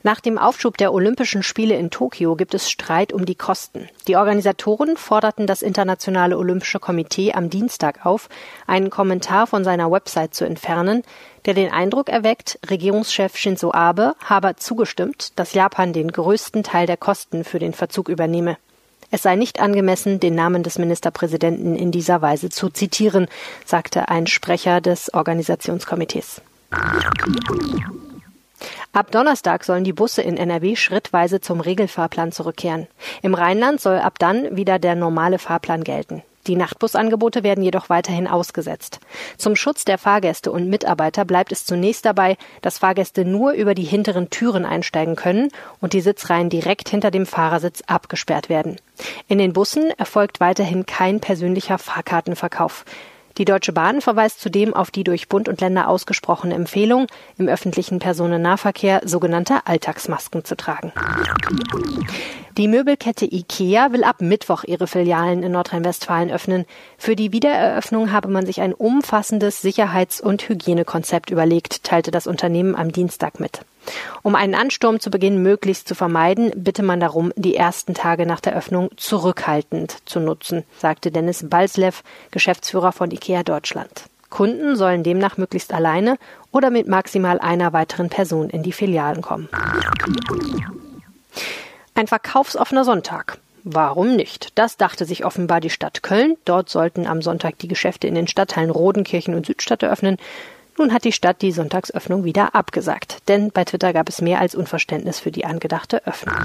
Nach 0.05 0.19
dem 0.19 0.37
Aufschub 0.37 0.75
der 0.75 0.91
Olympischen 0.91 1.43
Spiele 1.43 1.77
in 1.77 1.89
Tokio 1.89 2.35
gibt 2.35 2.53
es 2.53 2.69
Streit 2.69 3.13
um 3.13 3.25
die 3.25 3.35
Kosten. 3.35 3.87
Die 4.09 4.17
Organisatoren 4.17 4.97
forderten 4.97 5.47
das 5.47 5.61
Internationale 5.61 6.37
Olympische 6.37 6.81
Komitee 6.81 7.31
am 7.31 7.49
Dienstag 7.49 8.05
auf, 8.05 8.27
einen 8.67 8.89
Kommentar 8.89 9.47
von 9.47 9.63
seiner 9.63 9.89
Website 9.89 10.35
zu 10.35 10.43
entfernen, 10.43 11.03
der 11.45 11.53
den 11.53 11.71
Eindruck 11.71 12.09
erweckt, 12.09 12.59
Regierungschef 12.69 13.37
Shinzo 13.37 13.73
Abe 13.73 14.13
habe 14.25 14.57
zugestimmt, 14.57 15.31
dass 15.39 15.53
Japan 15.53 15.93
den 15.93 16.11
größten 16.11 16.63
Teil 16.63 16.85
der 16.85 16.97
Kosten 16.97 17.45
für 17.45 17.59
den 17.59 17.73
Verzug 17.73 18.09
übernehme. 18.09 18.57
Es 19.09 19.23
sei 19.23 19.37
nicht 19.37 19.61
angemessen, 19.61 20.19
den 20.19 20.35
Namen 20.35 20.63
des 20.63 20.79
Ministerpräsidenten 20.79 21.77
in 21.77 21.91
dieser 21.91 22.21
Weise 22.21 22.49
zu 22.49 22.69
zitieren, 22.69 23.27
sagte 23.63 24.09
ein 24.09 24.27
Sprecher 24.27 24.81
des 24.81 25.13
Organisationskomitees. 25.13 26.41
Ab 28.93 29.09
Donnerstag 29.09 29.63
sollen 29.63 29.83
die 29.83 29.91
Busse 29.91 30.21
in 30.21 30.37
NRW 30.37 30.75
schrittweise 30.75 31.41
zum 31.41 31.59
Regelfahrplan 31.59 32.31
zurückkehren. 32.31 32.85
Im 33.23 33.33
Rheinland 33.33 33.81
soll 33.81 33.97
ab 33.97 34.19
dann 34.19 34.55
wieder 34.55 34.77
der 34.77 34.93
normale 34.93 35.39
Fahrplan 35.39 35.83
gelten. 35.83 36.21
Die 36.45 36.55
Nachtbusangebote 36.55 37.41
werden 37.41 37.63
jedoch 37.63 37.89
weiterhin 37.89 38.27
ausgesetzt. 38.27 38.99
Zum 39.37 39.55
Schutz 39.55 39.83
der 39.83 39.97
Fahrgäste 39.97 40.51
und 40.51 40.69
Mitarbeiter 40.69 41.25
bleibt 41.25 41.51
es 41.51 41.65
zunächst 41.65 42.05
dabei, 42.05 42.37
dass 42.61 42.79
Fahrgäste 42.79 43.25
nur 43.25 43.53
über 43.53 43.73
die 43.73 43.83
hinteren 43.83 44.29
Türen 44.29 44.65
einsteigen 44.65 45.15
können 45.15 45.49
und 45.81 45.93
die 45.93 46.01
Sitzreihen 46.01 46.49
direkt 46.49 46.89
hinter 46.89 47.09
dem 47.09 47.25
Fahrersitz 47.25 47.81
abgesperrt 47.87 48.47
werden. 48.47 48.75
In 49.27 49.39
den 49.39 49.53
Bussen 49.53 49.89
erfolgt 49.97 50.39
weiterhin 50.39 50.85
kein 50.85 51.19
persönlicher 51.19 51.79
Fahrkartenverkauf. 51.79 52.85
Die 53.37 53.45
Deutsche 53.45 53.73
Bahn 53.73 54.01
verweist 54.01 54.41
zudem 54.41 54.73
auf 54.75 54.91
die 54.91 55.03
durch 55.03 55.27
Bund 55.27 55.49
und 55.49 55.59
Länder 55.59 55.87
ausgesprochene 55.87 56.53
Empfehlung, 56.53 57.07
im 57.37 57.47
öffentlichen 57.47 57.99
Personennahverkehr 57.99 59.01
sogenannte 59.05 59.65
Alltagsmasken 59.65 60.45
zu 60.45 60.55
tragen. 60.55 60.91
Die 62.57 62.67
Möbelkette 62.67 63.25
IKEA 63.25 63.91
will 63.93 64.03
ab 64.03 64.21
Mittwoch 64.21 64.63
ihre 64.63 64.85
Filialen 64.85 65.41
in 65.41 65.53
Nordrhein-Westfalen 65.53 66.29
öffnen. 66.29 66.65
Für 66.99 67.15
die 67.15 67.31
Wiedereröffnung 67.31 68.11
habe 68.11 68.27
man 68.27 68.45
sich 68.45 68.61
ein 68.61 68.75
umfassendes 68.75 69.63
Sicherheits- 69.63 70.21
und 70.21 70.47
Hygienekonzept 70.47 71.31
überlegt, 71.31 71.83
teilte 71.83 72.11
das 72.11 72.27
Unternehmen 72.27 72.75
am 72.75 72.91
Dienstag 72.91 73.39
mit. 73.39 73.61
Um 74.21 74.35
einen 74.35 74.53
Ansturm 74.53 74.99
zu 74.99 75.09
Beginn 75.09 75.41
möglichst 75.41 75.87
zu 75.87 75.95
vermeiden, 75.95 76.51
bitte 76.55 76.83
man 76.83 76.99
darum, 76.99 77.33
die 77.35 77.55
ersten 77.55 77.95
Tage 77.95 78.27
nach 78.27 78.39
der 78.39 78.55
Öffnung 78.55 78.91
zurückhaltend 78.97 79.97
zu 80.05 80.19
nutzen, 80.19 80.63
sagte 80.77 81.09
Dennis 81.09 81.49
Balslev, 81.49 82.03
Geschäftsführer 82.29 82.91
von 82.91 83.09
IKEA 83.09 83.41
Deutschland. 83.41 84.03
Kunden 84.29 84.75
sollen 84.75 85.01
demnach 85.01 85.37
möglichst 85.37 85.73
alleine 85.73 86.17
oder 86.51 86.69
mit 86.69 86.87
maximal 86.87 87.39
einer 87.39 87.73
weiteren 87.73 88.09
Person 88.09 88.51
in 88.51 88.61
die 88.61 88.73
Filialen 88.73 89.23
kommen. 89.23 89.49
Ein 91.95 92.07
verkaufsoffener 92.07 92.85
Sonntag. 92.85 93.37
Warum 93.63 94.15
nicht? 94.15 94.57
Das 94.57 94.77
dachte 94.77 95.05
sich 95.05 95.25
offenbar 95.25 95.61
die 95.61 95.69
Stadt 95.69 96.01
Köln. 96.01 96.35
Dort 96.43 96.69
sollten 96.69 97.05
am 97.05 97.21
Sonntag 97.21 97.59
die 97.59 97.67
Geschäfte 97.67 98.07
in 98.07 98.15
den 98.15 98.27
Stadtteilen 98.27 98.71
Rodenkirchen 98.71 99.35
und 99.35 99.45
Südstadt 99.45 99.83
eröffnen. 99.83 100.17
Nun 100.75 100.91
hat 100.91 101.03
die 101.03 101.11
Stadt 101.11 101.43
die 101.43 101.51
Sonntagsöffnung 101.51 102.23
wieder 102.23 102.55
abgesagt, 102.55 103.29
denn 103.29 103.51
bei 103.51 103.63
Twitter 103.63 103.93
gab 103.93 104.09
es 104.09 104.21
mehr 104.21 104.39
als 104.39 104.55
Unverständnis 104.55 105.19
für 105.19 105.29
die 105.29 105.45
angedachte 105.45 106.05
Öffnung. 106.07 106.35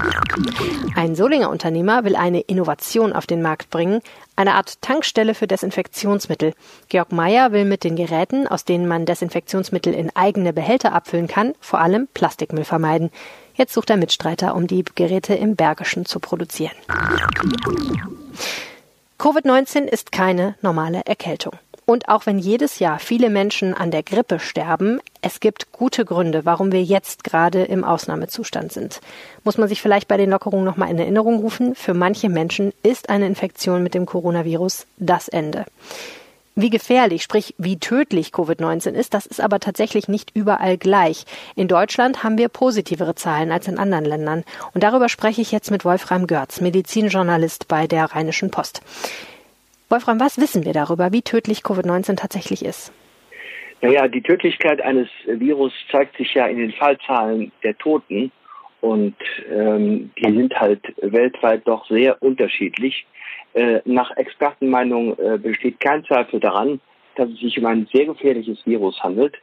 Ein 0.95 1.15
Solinger 1.15 1.49
Unternehmer 1.49 2.03
will 2.03 2.15
eine 2.15 2.41
Innovation 2.41 3.11
auf 3.11 3.25
den 3.25 3.41
Markt 3.41 3.71
bringen, 3.71 4.01
eine 4.35 4.53
Art 4.53 4.83
Tankstelle 4.83 5.33
für 5.33 5.47
Desinfektionsmittel. 5.47 6.53
Georg 6.89 7.11
Meyer 7.11 7.51
will 7.53 7.65
mit 7.65 7.83
den 7.83 7.95
Geräten, 7.95 8.47
aus 8.47 8.65
denen 8.65 8.87
man 8.87 9.07
Desinfektionsmittel 9.07 9.95
in 9.95 10.15
eigene 10.15 10.53
Behälter 10.53 10.93
abfüllen 10.93 11.27
kann, 11.27 11.53
vor 11.59 11.79
allem 11.79 12.07
Plastikmüll 12.13 12.65
vermeiden. 12.65 13.09
Jetzt 13.59 13.73
sucht 13.73 13.89
er 13.89 13.97
Mitstreiter, 13.97 14.55
um 14.55 14.67
die 14.67 14.85
Geräte 14.95 15.35
im 15.35 15.57
Bergischen 15.57 16.05
zu 16.05 16.21
produzieren. 16.21 16.71
Covid-19 19.19 19.81
ist 19.81 20.13
keine 20.13 20.55
normale 20.61 21.01
Erkältung. 21.05 21.51
Und 21.85 22.07
auch 22.07 22.25
wenn 22.25 22.39
jedes 22.39 22.79
Jahr 22.79 22.99
viele 22.99 23.29
Menschen 23.29 23.73
an 23.73 23.91
der 23.91 24.01
Grippe 24.01 24.39
sterben, 24.39 25.01
es 25.21 25.41
gibt 25.41 25.73
gute 25.73 26.05
Gründe, 26.05 26.45
warum 26.45 26.71
wir 26.71 26.83
jetzt 26.83 27.25
gerade 27.25 27.63
im 27.63 27.83
Ausnahmezustand 27.83 28.71
sind. 28.71 29.01
Muss 29.43 29.57
man 29.57 29.67
sich 29.67 29.81
vielleicht 29.81 30.07
bei 30.07 30.15
den 30.15 30.29
Lockerungen 30.29 30.63
nochmal 30.63 30.89
in 30.89 30.97
Erinnerung 30.97 31.39
rufen, 31.39 31.75
für 31.75 31.93
manche 31.93 32.29
Menschen 32.29 32.71
ist 32.81 33.09
eine 33.09 33.27
Infektion 33.27 33.83
mit 33.83 33.93
dem 33.93 34.05
Coronavirus 34.05 34.85
das 34.99 35.27
Ende. 35.27 35.65
Wie 36.61 36.69
gefährlich, 36.69 37.23
sprich 37.23 37.55
wie 37.57 37.79
tödlich 37.79 38.31
Covid-19 38.31 38.91
ist, 38.91 39.13
das 39.13 39.25
ist 39.25 39.39
aber 39.39 39.61
tatsächlich 39.61 40.09
nicht 40.09 40.35
überall 40.35 40.77
gleich. 40.77 41.23
In 41.55 41.69
Deutschland 41.69 42.21
haben 42.21 42.37
wir 42.37 42.49
positivere 42.49 43.15
Zahlen 43.15 43.53
als 43.53 43.69
in 43.69 43.77
anderen 43.77 44.03
Ländern. 44.03 44.43
Und 44.73 44.83
darüber 44.83 45.07
spreche 45.07 45.39
ich 45.39 45.53
jetzt 45.53 45.71
mit 45.71 45.85
Wolfram 45.85 46.27
Görz, 46.27 46.59
Medizinjournalist 46.59 47.69
bei 47.69 47.87
der 47.87 48.07
Rheinischen 48.07 48.51
Post. 48.51 48.81
Wolfram, 49.87 50.19
was 50.19 50.37
wissen 50.37 50.65
wir 50.65 50.73
darüber, 50.73 51.13
wie 51.13 51.21
tödlich 51.21 51.59
Covid-19 51.59 52.17
tatsächlich 52.17 52.65
ist? 52.65 52.91
Naja, 53.79 54.09
die 54.09 54.21
Tödlichkeit 54.21 54.81
eines 54.81 55.07
Virus 55.27 55.71
zeigt 55.89 56.17
sich 56.17 56.33
ja 56.33 56.45
in 56.47 56.57
den 56.57 56.73
Fallzahlen 56.73 57.53
der 57.63 57.77
Toten. 57.77 58.33
Und 58.81 59.15
ähm, 59.49 60.11
die 60.17 60.35
sind 60.35 60.59
halt 60.59 60.81
weltweit 60.97 61.65
doch 61.65 61.87
sehr 61.87 62.21
unterschiedlich. 62.21 63.05
Äh, 63.53 63.81
nach 63.85 64.15
Expertenmeinung 64.17 65.17
äh, 65.17 65.37
besteht 65.37 65.79
kein 65.79 66.03
Zweifel 66.05 66.39
daran, 66.39 66.79
dass 67.15 67.29
es 67.29 67.39
sich 67.39 67.57
um 67.57 67.65
ein 67.65 67.87
sehr 67.91 68.05
gefährliches 68.05 68.59
Virus 68.65 69.01
handelt 69.01 69.35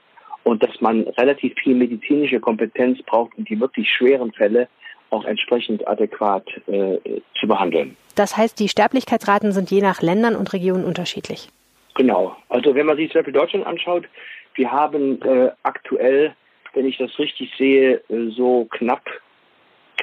und 0.45 0.63
dass 0.63 0.81
man 0.81 1.03
relativ 1.19 1.55
viel 1.63 1.75
medizinische 1.75 2.39
Kompetenz 2.41 3.03
braucht, 3.03 3.37
um 3.37 3.45
die 3.45 3.59
wirklich 3.59 3.91
schweren 3.91 4.33
Fälle 4.33 4.69
auch 5.11 5.25
entsprechend 5.25 5.87
adäquat 5.87 6.47
äh, 6.67 6.99
zu 7.39 7.47
behandeln. 7.47 7.97
Das 8.15 8.37
heißt, 8.37 8.59
die 8.59 8.69
Sterblichkeitsraten 8.69 9.53
sind 9.53 9.71
je 9.71 9.81
nach 9.81 10.03
Ländern 10.03 10.37
und 10.37 10.53
Regionen 10.53 10.85
unterschiedlich. 10.85 11.49
Genau. 11.95 12.37
Also 12.49 12.75
wenn 12.75 12.87
man 12.87 12.97
sich 12.97 13.11
zum 13.11 13.21
Beispiel 13.21 13.35
Deutschland 13.35 13.67
anschaut, 13.67 14.05
wir 14.55 14.71
haben 14.71 15.21
äh, 15.23 15.51
aktuell, 15.63 16.35
wenn 16.75 16.87
ich 16.87 16.99
das 16.99 17.19
richtig 17.19 17.53
sehe, 17.57 18.03
äh, 18.09 18.31
so 18.31 18.67
knapp 18.71 19.05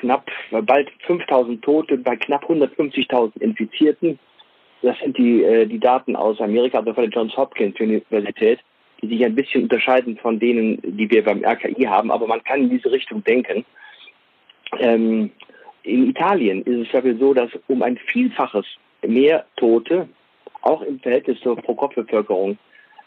knapp, 0.03 0.29
bald 0.51 0.91
5000 1.07 1.61
Tote 1.61 1.97
bei 1.97 2.15
knapp 2.17 2.43
150.000 2.49 3.39
Infizierten. 3.39 4.19
Das 4.81 4.97
sind 4.99 5.17
die, 5.17 5.43
äh, 5.43 5.65
die 5.65 5.79
Daten 5.79 6.15
aus 6.15 6.41
Amerika, 6.41 6.79
also 6.79 6.93
von 6.93 7.03
der 7.03 7.11
Johns 7.11 7.35
Hopkins 7.37 7.79
Universität, 7.79 8.59
die 9.01 9.07
sich 9.07 9.25
ein 9.25 9.35
bisschen 9.35 9.63
unterscheiden 9.63 10.17
von 10.17 10.39
denen, 10.39 10.79
die 10.83 11.09
wir 11.09 11.23
beim 11.23 11.43
RKI 11.43 11.85
haben, 11.85 12.11
aber 12.11 12.27
man 12.27 12.43
kann 12.43 12.63
in 12.63 12.69
diese 12.69 12.91
Richtung 12.91 13.23
denken. 13.23 13.65
Ähm, 14.79 15.31
in 15.83 16.09
Italien 16.09 16.63
ist 16.63 16.87
es 16.87 16.91
ja 16.91 17.01
so, 17.17 17.33
dass 17.33 17.49
um 17.67 17.81
ein 17.81 17.97
Vielfaches 17.97 18.65
mehr 19.05 19.45
Tote 19.55 20.09
auch 20.61 20.81
im 20.81 20.99
Verhältnis 20.99 21.39
zur 21.41 21.55
Pro-Kopf-Bevölkerung 21.55 22.57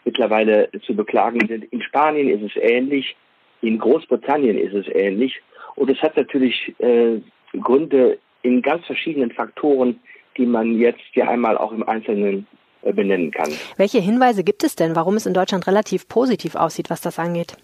mittlerweile 0.05 0.69
zu 0.85 0.95
beklagen 0.95 1.45
sind. 1.47 1.65
In 1.71 1.81
Spanien 1.81 2.29
ist 2.29 2.55
es 2.55 2.61
ähnlich, 2.61 3.15
in 3.61 3.77
Großbritannien 3.77 4.57
ist 4.57 4.73
es 4.73 4.87
ähnlich. 4.95 5.41
Und 5.77 5.89
es 5.91 6.01
hat 6.01 6.17
natürlich 6.17 6.75
äh, 6.79 7.21
Gründe 7.61 8.17
in 8.41 8.61
ganz 8.61 8.85
verschiedenen 8.85 9.31
Faktoren, 9.31 9.99
die 10.35 10.45
man 10.45 10.77
jetzt 10.77 11.03
ja 11.13 11.29
einmal 11.29 11.57
auch 11.57 11.71
im 11.71 11.87
Einzelnen 11.87 12.47
äh, 12.81 12.91
benennen 12.91 13.31
kann. 13.31 13.51
Welche 13.77 13.99
Hinweise 13.99 14.43
gibt 14.43 14.63
es 14.63 14.75
denn, 14.75 14.95
warum 14.95 15.15
es 15.15 15.25
in 15.25 15.33
Deutschland 15.33 15.67
relativ 15.67 16.09
positiv 16.09 16.55
aussieht, 16.55 16.89
was 16.89 17.01
das 17.01 17.19
angeht? 17.19 17.55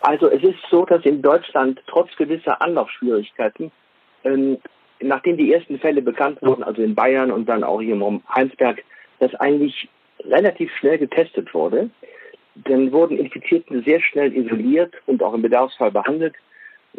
Also 0.00 0.28
es 0.28 0.42
ist 0.42 0.58
so, 0.70 0.84
dass 0.84 1.04
in 1.04 1.22
Deutschland 1.22 1.80
trotz 1.86 2.14
gewisser 2.16 2.60
Anlaufschwierigkeiten, 2.60 3.70
ähm, 4.24 4.58
nachdem 5.00 5.36
die 5.36 5.52
ersten 5.52 5.78
Fälle 5.78 6.02
bekannt 6.02 6.42
wurden, 6.42 6.64
also 6.64 6.82
in 6.82 6.94
Bayern 6.94 7.30
und 7.30 7.48
dann 7.48 7.62
auch 7.62 7.80
hier 7.80 7.94
im 7.94 8.22
Heinsberg, 8.34 8.82
das 9.20 9.34
eigentlich 9.36 9.88
relativ 10.24 10.70
schnell 10.76 10.98
getestet 10.98 11.54
wurde. 11.54 11.88
Dann 12.56 12.92
wurden 12.92 13.16
Infizierten 13.16 13.84
sehr 13.84 14.00
schnell 14.00 14.36
isoliert 14.36 14.94
und 15.06 15.22
auch 15.22 15.34
im 15.34 15.42
Bedarfsfall 15.42 15.92
behandelt. 15.92 16.34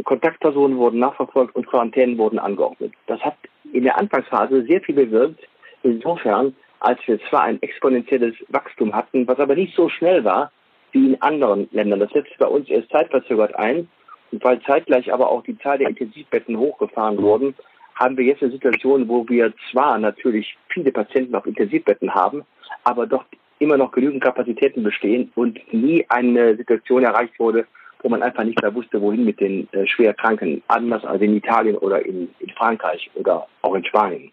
Kontaktpersonen 0.03 0.77
wurden 0.77 0.99
nachverfolgt 0.99 1.55
und 1.55 1.67
Quarantänen 1.67 2.17
wurden 2.17 2.39
angeordnet. 2.39 2.93
Das 3.07 3.19
hat 3.21 3.37
in 3.71 3.83
der 3.83 3.97
Anfangsphase 3.97 4.65
sehr 4.65 4.81
viel 4.81 4.95
bewirkt, 4.95 5.47
insofern, 5.83 6.55
als 6.79 6.99
wir 7.07 7.19
zwar 7.29 7.43
ein 7.43 7.61
exponentielles 7.61 8.35
Wachstum 8.49 8.93
hatten, 8.93 9.27
was 9.27 9.39
aber 9.39 9.55
nicht 9.55 9.75
so 9.75 9.89
schnell 9.89 10.23
war 10.23 10.51
wie 10.91 11.07
in 11.07 11.21
anderen 11.21 11.67
Ländern. 11.71 11.99
Das 11.99 12.11
setzt 12.11 12.37
bei 12.37 12.47
uns 12.47 12.69
erst 12.69 12.89
zeitverzögert 12.89 13.55
ein. 13.55 13.87
Und 14.31 14.43
weil 14.43 14.61
zeitgleich 14.61 15.13
aber 15.13 15.29
auch 15.29 15.43
die 15.43 15.57
Zahl 15.59 15.77
der 15.77 15.89
Intensivbetten 15.89 16.57
hochgefahren 16.57 17.21
wurden, 17.21 17.55
haben 17.95 18.17
wir 18.17 18.25
jetzt 18.25 18.41
eine 18.41 18.51
Situation, 18.51 19.07
wo 19.07 19.27
wir 19.29 19.53
zwar 19.71 19.97
natürlich 19.97 20.57
viele 20.69 20.91
Patienten 20.91 21.35
auf 21.35 21.45
Intensivbetten 21.45 22.13
haben, 22.13 22.43
aber 22.83 23.07
doch 23.07 23.23
immer 23.59 23.77
noch 23.77 23.91
genügend 23.91 24.23
Kapazitäten 24.23 24.83
bestehen 24.83 25.31
und 25.35 25.61
nie 25.73 26.05
eine 26.09 26.57
Situation 26.57 27.03
erreicht 27.03 27.39
wurde, 27.39 27.65
wo 28.05 28.09
man 28.09 28.21
einfach 28.21 28.43
nicht 28.43 28.61
mehr 28.61 28.75
wusste, 28.75 29.01
wohin 29.01 29.25
mit 29.25 29.39
den 29.39 29.67
äh, 29.71 29.87
Schwerkranken, 29.87 30.61
anders 30.67 31.03
als 31.05 31.23
in 31.23 31.35
Italien 31.35 31.75
oder 31.75 32.05
in, 32.05 32.29
in, 32.37 32.49
Frankreich 32.51 33.09
oder 33.15 33.47
auch 33.63 33.73
in 33.73 33.83
Spanien. 33.83 34.31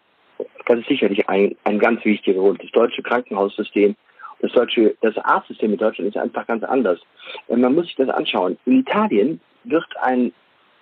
Das 0.67 0.77
ist 0.77 0.87
sicherlich 0.87 1.27
ein, 1.27 1.55
ein 1.63 1.79
ganz 1.79 2.05
wichtiger 2.05 2.39
Grund. 2.39 2.61
Das 2.61 2.69
deutsche 2.69 3.01
Krankenhaussystem, 3.01 3.95
das 4.41 4.51
deutsche, 4.51 4.95
das 5.01 5.17
Arztsystem 5.17 5.71
in 5.71 5.79
Deutschland 5.79 6.07
ist 6.07 6.21
einfach 6.21 6.45
ganz 6.45 6.63
anders. 6.63 6.99
Äh, 7.47 7.55
man 7.55 7.73
muss 7.73 7.87
sich 7.87 7.95
das 7.95 8.09
anschauen. 8.09 8.59
In 8.67 8.81
Italien 8.81 9.41
wird 9.63 9.87
ein 10.01 10.31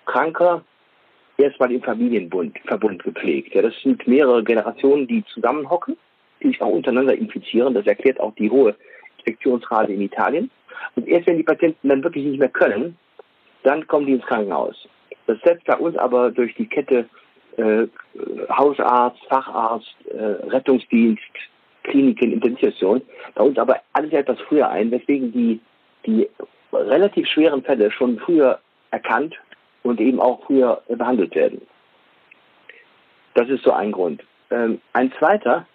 Kranker 0.06 0.62
erstmal 1.38 1.72
im 1.72 1.82
Familienbund 1.82 2.60
Verbund 2.66 3.06
gepflegt. 3.06 3.56
Ja, 3.56 3.62
das 3.62 3.74
sind 3.82 4.06
mehrere 4.06 4.44
Generationen, 4.44 5.08
die 5.08 5.24
zusammenhocken, 5.34 5.96
die 6.44 6.48
sich 6.50 6.62
auch 6.62 6.68
untereinander 6.68 7.16
infizieren. 7.16 7.74
Das 7.74 7.88
erklärt 7.88 8.20
auch 8.20 8.36
die 8.36 8.52
hohe 8.52 8.76
Infektionsrate 9.20 9.94
in 9.94 10.02
Italien. 10.02 10.52
Und 10.96 11.08
erst 11.08 11.28
wenn 11.28 11.38
die 11.38 11.44
Patienten 11.44 11.90
dann 11.90 12.04
wirklich 12.04 12.26
nicht 12.26 12.40
mehr 12.40 12.50
können, 12.50 12.98
dann 13.64 13.88
kommen 13.88 14.06
die 14.06 14.14
ins 14.14 14.26
Krankenhaus. 14.26 14.88
Das 15.28 15.40
setzt 15.42 15.66
bei 15.66 15.76
uns 15.78 15.98
aber 15.98 16.32
durch 16.32 16.54
die 16.56 16.68
Kette 16.68 17.06
äh, 17.58 17.88
Hausarzt, 18.50 19.24
Facharzt, 19.28 19.96
äh, 20.10 20.48
Rettungsdienst, 20.50 21.22
Kliniken, 21.84 22.34
Intensivstation, 22.34 23.02
bei 23.36 23.44
uns 23.44 23.58
aber 23.58 23.78
alles 23.94 24.12
etwas 24.14 24.40
früher 24.42 24.70
ein, 24.70 24.92
weswegen 24.92 25.32
die, 25.32 25.60
die 26.06 26.30
relativ 26.72 27.28
schweren 27.28 27.64
Fälle 27.64 27.92
schon 27.92 28.20
früher 28.20 28.60
erkannt 28.92 29.36
und 29.84 30.00
eben 30.00 30.20
auch 30.20 30.44
früher 30.46 30.82
behandelt 30.88 31.36
werden. 31.36 31.62
Das 33.34 33.50
ist 33.50 33.64
so 33.64 33.72
ein 33.72 33.92
Grund. 33.92 34.24
Ähm, 34.50 34.82
ein 34.94 35.12
zweiter 35.18 35.66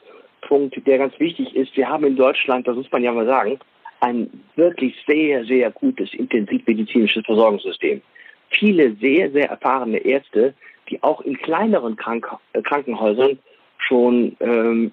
Punkt, 0.43 0.87
der 0.87 0.99
ganz 0.99 1.19
wichtig 1.19 1.55
ist, 1.57 1.77
wir 1.77 1.89
haben 1.89 2.05
in 2.05 2.17
Deutschland, 2.17 2.69
das 2.69 2.77
muss 2.77 2.91
man 2.93 3.03
ja 3.03 3.13
mal 3.13 3.27
sagen, 3.27 3.59
ein 4.01 4.29
wirklich 4.57 4.95
sehr, 5.07 5.45
sehr 5.45 5.71
gutes 5.71 6.13
intensivmedizinisches 6.15 7.25
Versorgungssystem. 7.25 8.03
Viele 8.51 8.95
sehr, 8.97 9.31
sehr 9.31 9.49
erfahrene 9.51 9.99
Ärzte, 9.99 10.55
die 10.89 11.03
auch 11.03 11.21
in 11.23 11.37
kleineren 11.37 11.97
Krank 11.97 12.29
äh, 12.53 12.63
Krankenhäusern 12.63 13.39
schon 13.79 14.37
ähm, 14.41 14.93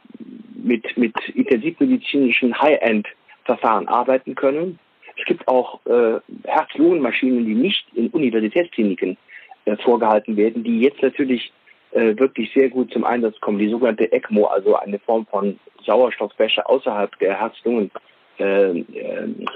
mit, 0.55 0.97
mit 0.97 1.13
intensivmedizinischen 1.29 2.59
High-End-Verfahren 2.59 3.87
arbeiten 3.87 4.35
können. 4.35 4.79
Es 5.17 5.25
gibt 5.25 5.47
auch 5.47 5.79
äh, 5.85 6.19
Herz-Lungen-Maschinen, 6.45 7.45
die 7.45 7.53
nicht 7.55 7.85
in 7.93 8.09
Universitätskliniken 8.09 9.17
äh, 9.65 9.77
vorgehalten 9.77 10.35
werden, 10.35 10.63
die 10.63 10.81
jetzt 10.81 11.01
natürlich 11.01 11.51
äh, 11.91 12.17
wirklich 12.17 12.51
sehr 12.53 12.69
gut 12.69 12.91
zum 12.91 13.03
Einsatz 13.03 13.39
kommen. 13.39 13.59
Die 13.59 13.69
sogenannte 13.69 14.11
ECMO, 14.11 14.45
also 14.45 14.75
eine 14.75 14.99
Form 14.99 15.25
von 15.27 15.59
Sauerstoffwäsche 15.85 16.67
außerhalb 16.67 17.17
der 17.19 17.39
Herz-Lungen-Region. 17.39 18.85
Äh, 18.89 18.92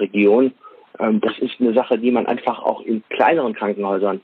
ähm, 0.00 1.20
das 1.20 1.38
ist 1.38 1.60
eine 1.60 1.72
Sache, 1.74 1.98
die 1.98 2.10
man 2.10 2.26
einfach 2.26 2.60
auch 2.60 2.80
in 2.82 3.02
kleineren 3.10 3.54
Krankenhäusern 3.54 4.20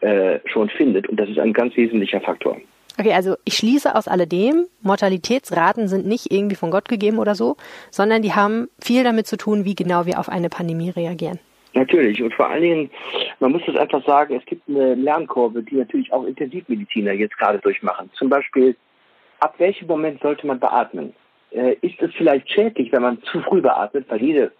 äh, 0.00 0.38
schon 0.46 0.68
findet 0.68 1.08
und 1.08 1.18
das 1.18 1.28
ist 1.28 1.38
ein 1.38 1.52
ganz 1.52 1.76
wesentlicher 1.76 2.20
Faktor. 2.20 2.56
Okay, 2.98 3.12
also 3.12 3.34
ich 3.44 3.54
schließe 3.54 3.94
aus 3.94 4.06
alledem, 4.06 4.66
Mortalitätsraten 4.82 5.88
sind 5.88 6.06
nicht 6.06 6.30
irgendwie 6.30 6.54
von 6.54 6.70
Gott 6.70 6.88
gegeben 6.88 7.18
oder 7.18 7.34
so, 7.34 7.56
sondern 7.90 8.22
die 8.22 8.34
haben 8.34 8.68
viel 8.80 9.02
damit 9.02 9.26
zu 9.26 9.36
tun, 9.36 9.64
wie 9.64 9.74
genau 9.74 10.06
wir 10.06 10.20
auf 10.20 10.28
eine 10.28 10.48
Pandemie 10.48 10.90
reagieren. 10.90 11.40
Natürlich. 11.74 12.22
Und 12.22 12.32
vor 12.34 12.48
allen 12.48 12.62
Dingen, 12.62 12.90
man 13.40 13.50
muss 13.50 13.62
das 13.66 13.74
einfach 13.74 14.04
sagen, 14.06 14.36
es 14.36 14.46
gibt 14.46 14.68
eine 14.68 14.94
Lernkurve, 14.94 15.62
die 15.64 15.74
natürlich 15.74 16.12
auch 16.12 16.24
Intensivmediziner 16.24 17.12
jetzt 17.12 17.36
gerade 17.36 17.58
durchmachen. 17.58 18.10
Zum 18.14 18.28
Beispiel, 18.28 18.76
ab 19.40 19.54
welchem 19.58 19.88
Moment 19.88 20.20
sollte 20.20 20.46
man 20.46 20.60
beatmen? 20.60 21.14
Äh, 21.50 21.74
ist 21.80 22.00
es 22.00 22.12
vielleicht 22.14 22.48
schädlich, 22.48 22.92
wenn 22.92 23.02
man 23.02 23.20
zu 23.24 23.40
früh 23.40 23.60
beatmet, 23.60 24.06
weil 24.08 24.22
jede 24.22 24.52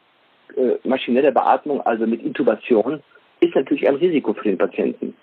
äh, 0.57 0.79
maschinelle 0.85 1.33
Beatmung, 1.33 1.81
also 1.83 2.07
mit 2.07 2.23
Intubation, 2.23 3.03
ist 3.40 3.55
natürlich 3.55 3.87
ein 3.88 3.97
Risiko 3.97 4.33
für 4.33 4.45
den 4.45 4.59
Patienten. 4.59 5.14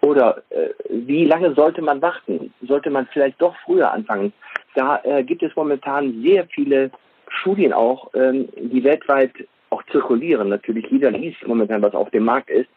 Oder 0.00 0.42
äh, 0.50 0.70
wie 0.90 1.24
lange 1.24 1.54
sollte 1.54 1.80
man 1.80 2.02
warten? 2.02 2.52
Sollte 2.62 2.90
man 2.90 3.06
vielleicht 3.12 3.40
doch 3.40 3.54
früher 3.64 3.90
anfangen? 3.92 4.32
Da 4.74 5.00
äh, 5.04 5.22
gibt 5.22 5.42
es 5.42 5.54
momentan 5.54 6.22
sehr 6.22 6.46
viele 6.46 6.90
Studien 7.28 7.72
auch, 7.72 8.10
ähm, 8.14 8.48
die 8.56 8.84
weltweit 8.84 9.32
auch 9.70 9.82
zirkulieren. 9.90 10.48
Natürlich, 10.48 10.86
jeder 10.90 11.10
liest 11.10 11.46
momentan, 11.46 11.82
was 11.82 11.94
auf 11.94 12.10
dem 12.10 12.24
Markt 12.24 12.50
ist. 12.50 12.68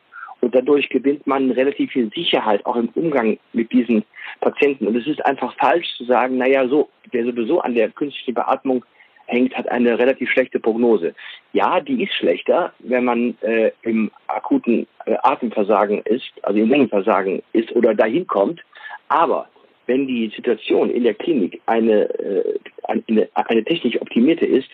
Und 0.41 0.53
dadurch 0.53 0.89
gewinnt 0.89 1.25
man 1.25 1.49
relativ 1.51 1.91
viel 1.91 2.11
Sicherheit 2.13 2.65
auch 2.65 2.75
im 2.75 2.89
Umgang 2.89 3.37
mit 3.53 3.71
diesen 3.71 4.03
Patienten. 4.41 4.87
Und 4.87 4.95
es 4.95 5.07
ist 5.07 5.25
einfach 5.25 5.55
falsch 5.57 5.87
zu 5.97 6.05
sagen, 6.05 6.37
naja, 6.37 6.67
so, 6.67 6.89
wer 7.11 7.25
sowieso 7.25 7.61
an 7.61 7.73
der 7.73 7.89
künstlichen 7.89 8.35
Beatmung 8.35 8.85
hängt, 9.27 9.55
hat 9.55 9.67
eine 9.69 9.97
relativ 9.97 10.29
schlechte 10.29 10.59
Prognose. 10.59 11.13
Ja, 11.53 11.79
die 11.79 12.03
ist 12.03 12.13
schlechter, 12.13 12.73
wenn 12.79 13.05
man 13.05 13.37
äh, 13.41 13.71
im 13.81 14.11
akuten 14.27 14.87
äh, 15.05 15.15
Atemversagen 15.23 16.01
ist, 16.03 16.31
also 16.43 16.59
im 16.59 16.69
Lungenversagen 16.69 17.41
ist 17.53 17.71
oder 17.75 17.93
dahin 17.93 18.27
kommt. 18.27 18.61
Aber 19.07 19.47
wenn 19.87 20.07
die 20.07 20.31
Situation 20.35 20.89
in 20.89 21.03
der 21.03 21.13
Klinik 21.13 21.61
eine, 21.65 22.09
äh, 22.19 22.59
eine, 22.83 23.29
eine 23.33 23.63
technisch 23.63 23.99
optimierte 24.01 24.45
ist, 24.45 24.69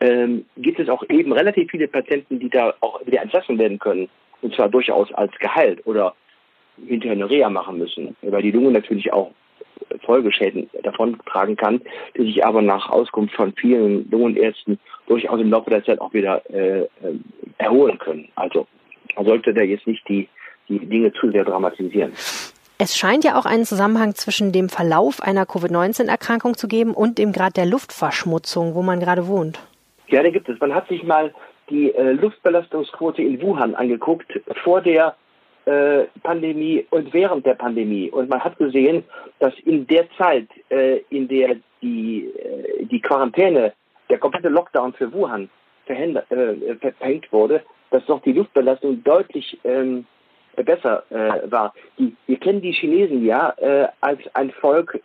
ähm, 0.00 0.44
gibt 0.56 0.80
es 0.80 0.88
auch 0.88 1.02
eben 1.08 1.32
relativ 1.32 1.70
viele 1.70 1.88
Patienten, 1.88 2.38
die 2.38 2.50
da 2.50 2.74
auch 2.80 3.04
wieder 3.06 3.22
entlassen 3.22 3.58
werden 3.58 3.78
können. 3.78 4.08
Und 4.40 4.54
zwar 4.54 4.68
durchaus 4.68 5.12
als 5.12 5.32
geheilt 5.38 5.86
oder 5.86 6.14
hinterher 6.86 7.12
eine 7.12 7.30
Reha 7.30 7.50
machen 7.50 7.78
müssen, 7.78 8.16
weil 8.22 8.42
die 8.42 8.50
Lunge 8.50 8.72
natürlich 8.72 9.12
auch 9.12 9.30
Folgeschäden 10.04 10.70
davon 10.82 11.18
tragen 11.26 11.56
kann, 11.56 11.80
die 12.16 12.24
sich 12.24 12.44
aber 12.44 12.62
nach 12.62 12.88
Auskunft 12.88 13.34
von 13.34 13.52
vielen 13.54 14.10
Lungenärzten 14.10 14.78
durchaus 15.06 15.40
im 15.40 15.50
Laufe 15.50 15.70
der 15.70 15.84
Zeit 15.84 16.00
auch 16.00 16.12
wieder 16.12 16.42
äh, 16.50 16.82
äh 16.82 16.88
erholen 17.58 17.98
können. 17.98 18.28
Also 18.34 18.66
man 19.14 19.26
sollte 19.26 19.54
da 19.54 19.62
jetzt 19.62 19.86
nicht 19.86 20.08
die, 20.08 20.28
die 20.68 20.78
Dinge 20.78 21.12
zu 21.12 21.30
sehr 21.30 21.44
dramatisieren. 21.44 22.12
Es 22.78 22.96
scheint 22.96 23.22
ja 23.22 23.38
auch 23.38 23.44
einen 23.44 23.64
Zusammenhang 23.64 24.14
zwischen 24.14 24.50
dem 24.50 24.68
Verlauf 24.68 25.22
einer 25.22 25.46
Covid-19-Erkrankung 25.46 26.56
zu 26.56 26.66
geben 26.66 26.94
und 26.94 27.18
dem 27.18 27.32
Grad 27.32 27.56
der 27.56 27.66
Luftverschmutzung, 27.66 28.74
wo 28.74 28.82
man 28.82 28.98
gerade 28.98 29.28
wohnt. 29.28 29.60
Ja, 30.08 30.22
da 30.22 30.30
gibt 30.30 30.48
es. 30.48 30.58
Man 30.58 30.74
hat 30.74 30.88
sich 30.88 31.04
mal 31.04 31.32
die 31.70 31.94
äh, 31.94 32.12
Luftbelastungsquote 32.12 33.22
in 33.22 33.40
Wuhan 33.40 33.74
angeguckt 33.74 34.40
vor 34.64 34.80
der 34.80 35.14
äh, 35.64 36.04
Pandemie 36.22 36.86
und 36.90 37.12
während 37.12 37.46
der 37.46 37.54
Pandemie. 37.54 38.10
Und 38.10 38.28
man 38.28 38.42
hat 38.42 38.58
gesehen, 38.58 39.04
dass 39.38 39.54
in 39.64 39.86
der 39.86 40.10
Zeit, 40.18 40.48
äh, 40.70 40.98
in 41.10 41.28
der 41.28 41.56
die, 41.80 42.26
äh, 42.26 42.84
die 42.86 43.00
Quarantäne, 43.00 43.72
der 44.10 44.18
komplette 44.18 44.48
Lockdown 44.48 44.92
für 44.92 45.12
Wuhan 45.12 45.48
verhängt, 45.86 46.16
äh, 46.30 46.74
verhängt 46.98 47.32
wurde, 47.32 47.62
dass 47.90 48.04
doch 48.06 48.22
die 48.22 48.32
Luftbelastung 48.32 49.02
deutlich 49.04 49.58
ähm, 49.64 50.06
besser 50.56 51.04
äh, 51.10 51.50
war. 51.50 51.72
Die, 51.98 52.14
wir 52.26 52.38
kennen 52.38 52.60
die 52.60 52.72
Chinesen 52.72 53.24
ja 53.24 53.54
als 54.00 54.20
ein 54.34 54.50
Volk, 54.50 55.00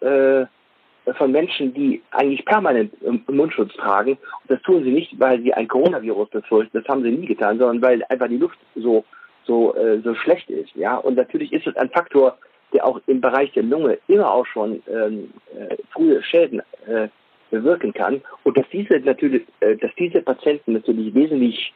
von 1.18 1.32
Menschen, 1.32 1.74
die 1.74 2.02
eigentlich 2.12 2.44
permanent 2.44 2.92
Mundschutz 3.30 3.74
tragen. 3.76 4.12
Und 4.12 4.50
das 4.50 4.62
tun 4.64 4.84
sie 4.84 4.92
nicht, 4.92 5.18
weil 5.18 5.42
sie 5.42 5.54
ein 5.54 5.70
Coronavirus 5.70 6.30
befürchten, 6.30 6.78
das 6.78 6.88
haben 6.90 7.02
sie 7.02 7.12
nie 7.12 7.28
getan, 7.28 7.60
sondern 7.60 7.82
weil 7.82 8.04
einfach 8.10 8.28
die 8.28 8.38
Luft 8.38 8.58
so, 8.76 9.06
so, 9.48 9.76
äh, 9.76 10.00
so 10.02 10.14
schlecht 10.14 10.50
ist. 10.50 10.76
Ja? 10.76 10.98
Und 10.98 11.16
natürlich 11.16 11.52
ist 11.54 11.66
es 11.66 11.76
ein 11.78 11.90
Faktor, 11.90 12.38
der 12.74 12.86
auch 12.86 13.00
im 13.08 13.22
Bereich 13.22 13.52
der 13.54 13.64
Lunge 13.64 13.98
immer 14.08 14.32
auch 14.32 14.46
schon 14.46 14.84
ähm, 14.88 15.34
äh, 15.58 15.78
frühe 15.92 16.22
Schäden 16.22 16.62
äh, 16.86 17.08
bewirken 17.50 17.94
kann. 17.94 18.22
Und 18.44 18.58
dass 18.58 18.68
diese 18.72 19.00
natürlich, 19.00 19.44
äh, 19.62 19.76
dass 19.78 19.92
diese 19.96 20.22
Patienten 20.22 20.74
natürlich 20.74 21.14
wesentlich 21.16 21.74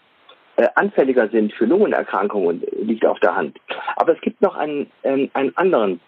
äh, 0.58 0.68
anfälliger 0.76 1.30
sind 1.30 1.54
für 1.54 1.66
Lungenerkrankungen, 1.66 2.62
liegt 2.82 3.06
auf 3.06 3.20
der 3.22 3.36
Hand. 3.36 3.58
Aber 3.96 4.14
es 4.14 4.22
gibt 4.22 4.42
noch 4.42 4.56
einen, 4.56 4.92
ähm, 5.04 5.30
einen 5.34 5.56
anderen 5.56 6.02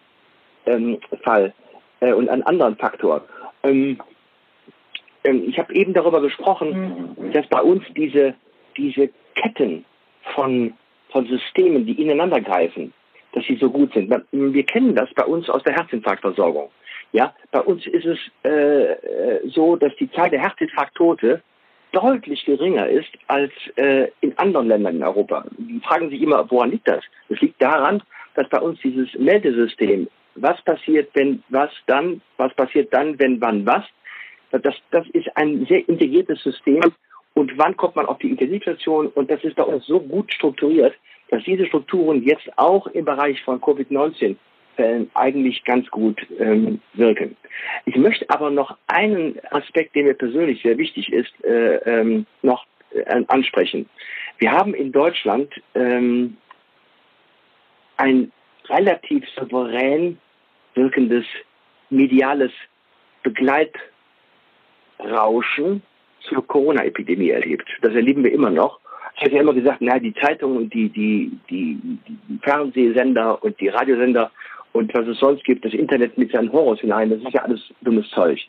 ähm, 0.65 0.99
Fall 1.23 1.53
äh, 2.01 2.13
und 2.13 2.29
einen 2.29 2.43
anderen 2.43 2.75
Faktor. 2.75 3.23
Ähm, 3.63 3.99
ähm, 5.23 5.43
ich 5.47 5.57
habe 5.57 5.73
eben 5.73 5.93
darüber 5.93 6.21
gesprochen, 6.21 7.15
mhm. 7.17 7.31
dass 7.31 7.47
bei 7.47 7.61
uns 7.61 7.83
diese, 7.95 8.35
diese 8.75 9.09
Ketten 9.35 9.85
von, 10.35 10.73
von 11.13 11.25
Systemen, 11.27 11.85
die 11.85 12.01
ineinander 12.01 12.41
greifen, 12.41 12.91
dass 13.31 13.45
sie 13.45 13.55
so 13.55 13.69
gut 13.69 13.93
sind. 13.93 14.13
Wir 14.31 14.65
kennen 14.65 14.95
das 14.95 15.13
bei 15.13 15.23
uns 15.23 15.49
aus 15.49 15.63
der 15.63 15.75
Herzinfarktversorgung. 15.75 16.69
Ja, 17.13 17.33
bei 17.51 17.61
uns 17.61 17.85
ist 17.85 18.05
es 18.05 18.19
äh, 18.43 18.93
äh 18.93 19.47
so, 19.47 19.75
dass 19.75 19.95
die 19.97 20.11
Zahl 20.11 20.29
der 20.31 20.41
Herzinfarkttote 20.41 21.41
deutlich 21.91 22.43
geringer 22.45 22.87
ist 22.87 23.11
als 23.27 23.51
äh, 23.75 24.07
in 24.21 24.35
anderen 24.39 24.67
Ländern 24.67 24.95
in 24.95 25.03
Europa. 25.03 25.45
Die 25.57 25.79
fragen 25.79 26.09
sich 26.09 26.21
immer, 26.21 26.49
woran 26.49 26.71
liegt 26.71 26.87
das? 26.87 27.03
Das 27.29 27.39
liegt 27.39 27.61
daran, 27.61 28.01
dass 28.33 28.49
bei 28.49 28.59
uns 28.59 28.79
dieses 28.81 29.13
Meldesystem 29.13 30.07
was 30.35 30.59
passiert, 30.63 31.11
wenn 31.13 31.43
was 31.49 31.69
dann, 31.85 32.21
was 32.37 32.51
passiert 32.55 32.91
dann, 32.91 33.19
wenn 33.19 33.39
wann 33.39 33.65
was. 33.65 33.83
Das, 34.49 34.75
das 34.91 35.07
ist 35.13 35.35
ein 35.35 35.65
sehr 35.67 35.87
integriertes 35.87 36.41
System. 36.41 36.81
Und 37.33 37.57
wann 37.57 37.75
kommt 37.75 37.95
man 37.95 38.05
auf 38.05 38.19
die 38.19 38.29
Intensivstation? 38.29 39.07
Und 39.07 39.29
das 39.29 39.43
ist 39.43 39.55
bei 39.55 39.63
uns 39.63 39.85
so 39.85 39.99
gut 39.99 40.33
strukturiert, 40.33 40.93
dass 41.29 41.43
diese 41.43 41.65
Strukturen 41.65 42.23
jetzt 42.23 42.47
auch 42.57 42.87
im 42.87 43.05
Bereich 43.05 43.41
von 43.41 43.59
Covid-19 43.59 44.35
Fällen 44.75 45.09
eigentlich 45.13 45.63
ganz 45.65 45.87
gut 45.89 46.19
ähm, 46.39 46.81
wirken. 46.93 47.37
Ich 47.85 47.95
möchte 47.95 48.27
aber 48.29 48.49
noch 48.49 48.75
einen 48.87 49.39
Aspekt, 49.51 49.95
der 49.95 50.03
mir 50.03 50.15
persönlich 50.15 50.63
sehr 50.63 50.77
wichtig 50.77 51.13
ist, 51.13 51.31
äh, 51.43 51.75
ähm, 51.85 52.25
noch 52.41 52.65
äh, 52.91 53.23
ansprechen. 53.27 53.87
Wir 54.39 54.51
haben 54.51 54.73
in 54.73 54.91
Deutschland 54.91 55.53
ähm, 55.75 56.37
ein 57.97 58.31
relativ 58.67 59.23
souverän 59.37 60.17
wirkendes 60.73 61.25
mediales 61.89 62.51
Begleitrauschen 63.21 65.83
zur 66.27 66.45
Corona-Epidemie 66.47 67.29
erlebt. 67.29 67.67
Das 67.81 67.93
erleben 67.93 68.23
wir 68.23 68.31
immer 68.31 68.49
noch. 68.49 68.79
Ich 69.15 69.23
habe 69.23 69.35
ja 69.35 69.41
immer 69.41 69.53
gesagt, 69.53 69.77
na, 69.81 69.99
die 69.99 70.13
Zeitungen 70.13 70.57
und 70.57 70.73
die, 70.73 70.89
die, 70.89 71.31
die, 71.49 71.77
die 72.07 72.39
Fernsehsender 72.41 73.43
und 73.43 73.59
die 73.59 73.67
Radiosender 73.67 74.31
und 74.73 74.91
was 74.95 75.07
es 75.07 75.19
sonst 75.19 75.43
gibt, 75.43 75.63
das 75.63 75.73
Internet 75.73 76.17
mit 76.17 76.31
seinen 76.31 76.51
Horrors 76.51 76.79
hinein, 76.79 77.11
das 77.11 77.19
ist 77.19 77.31
ja 77.31 77.43
alles 77.43 77.61
dummes 77.81 78.09
Zeug. 78.09 78.39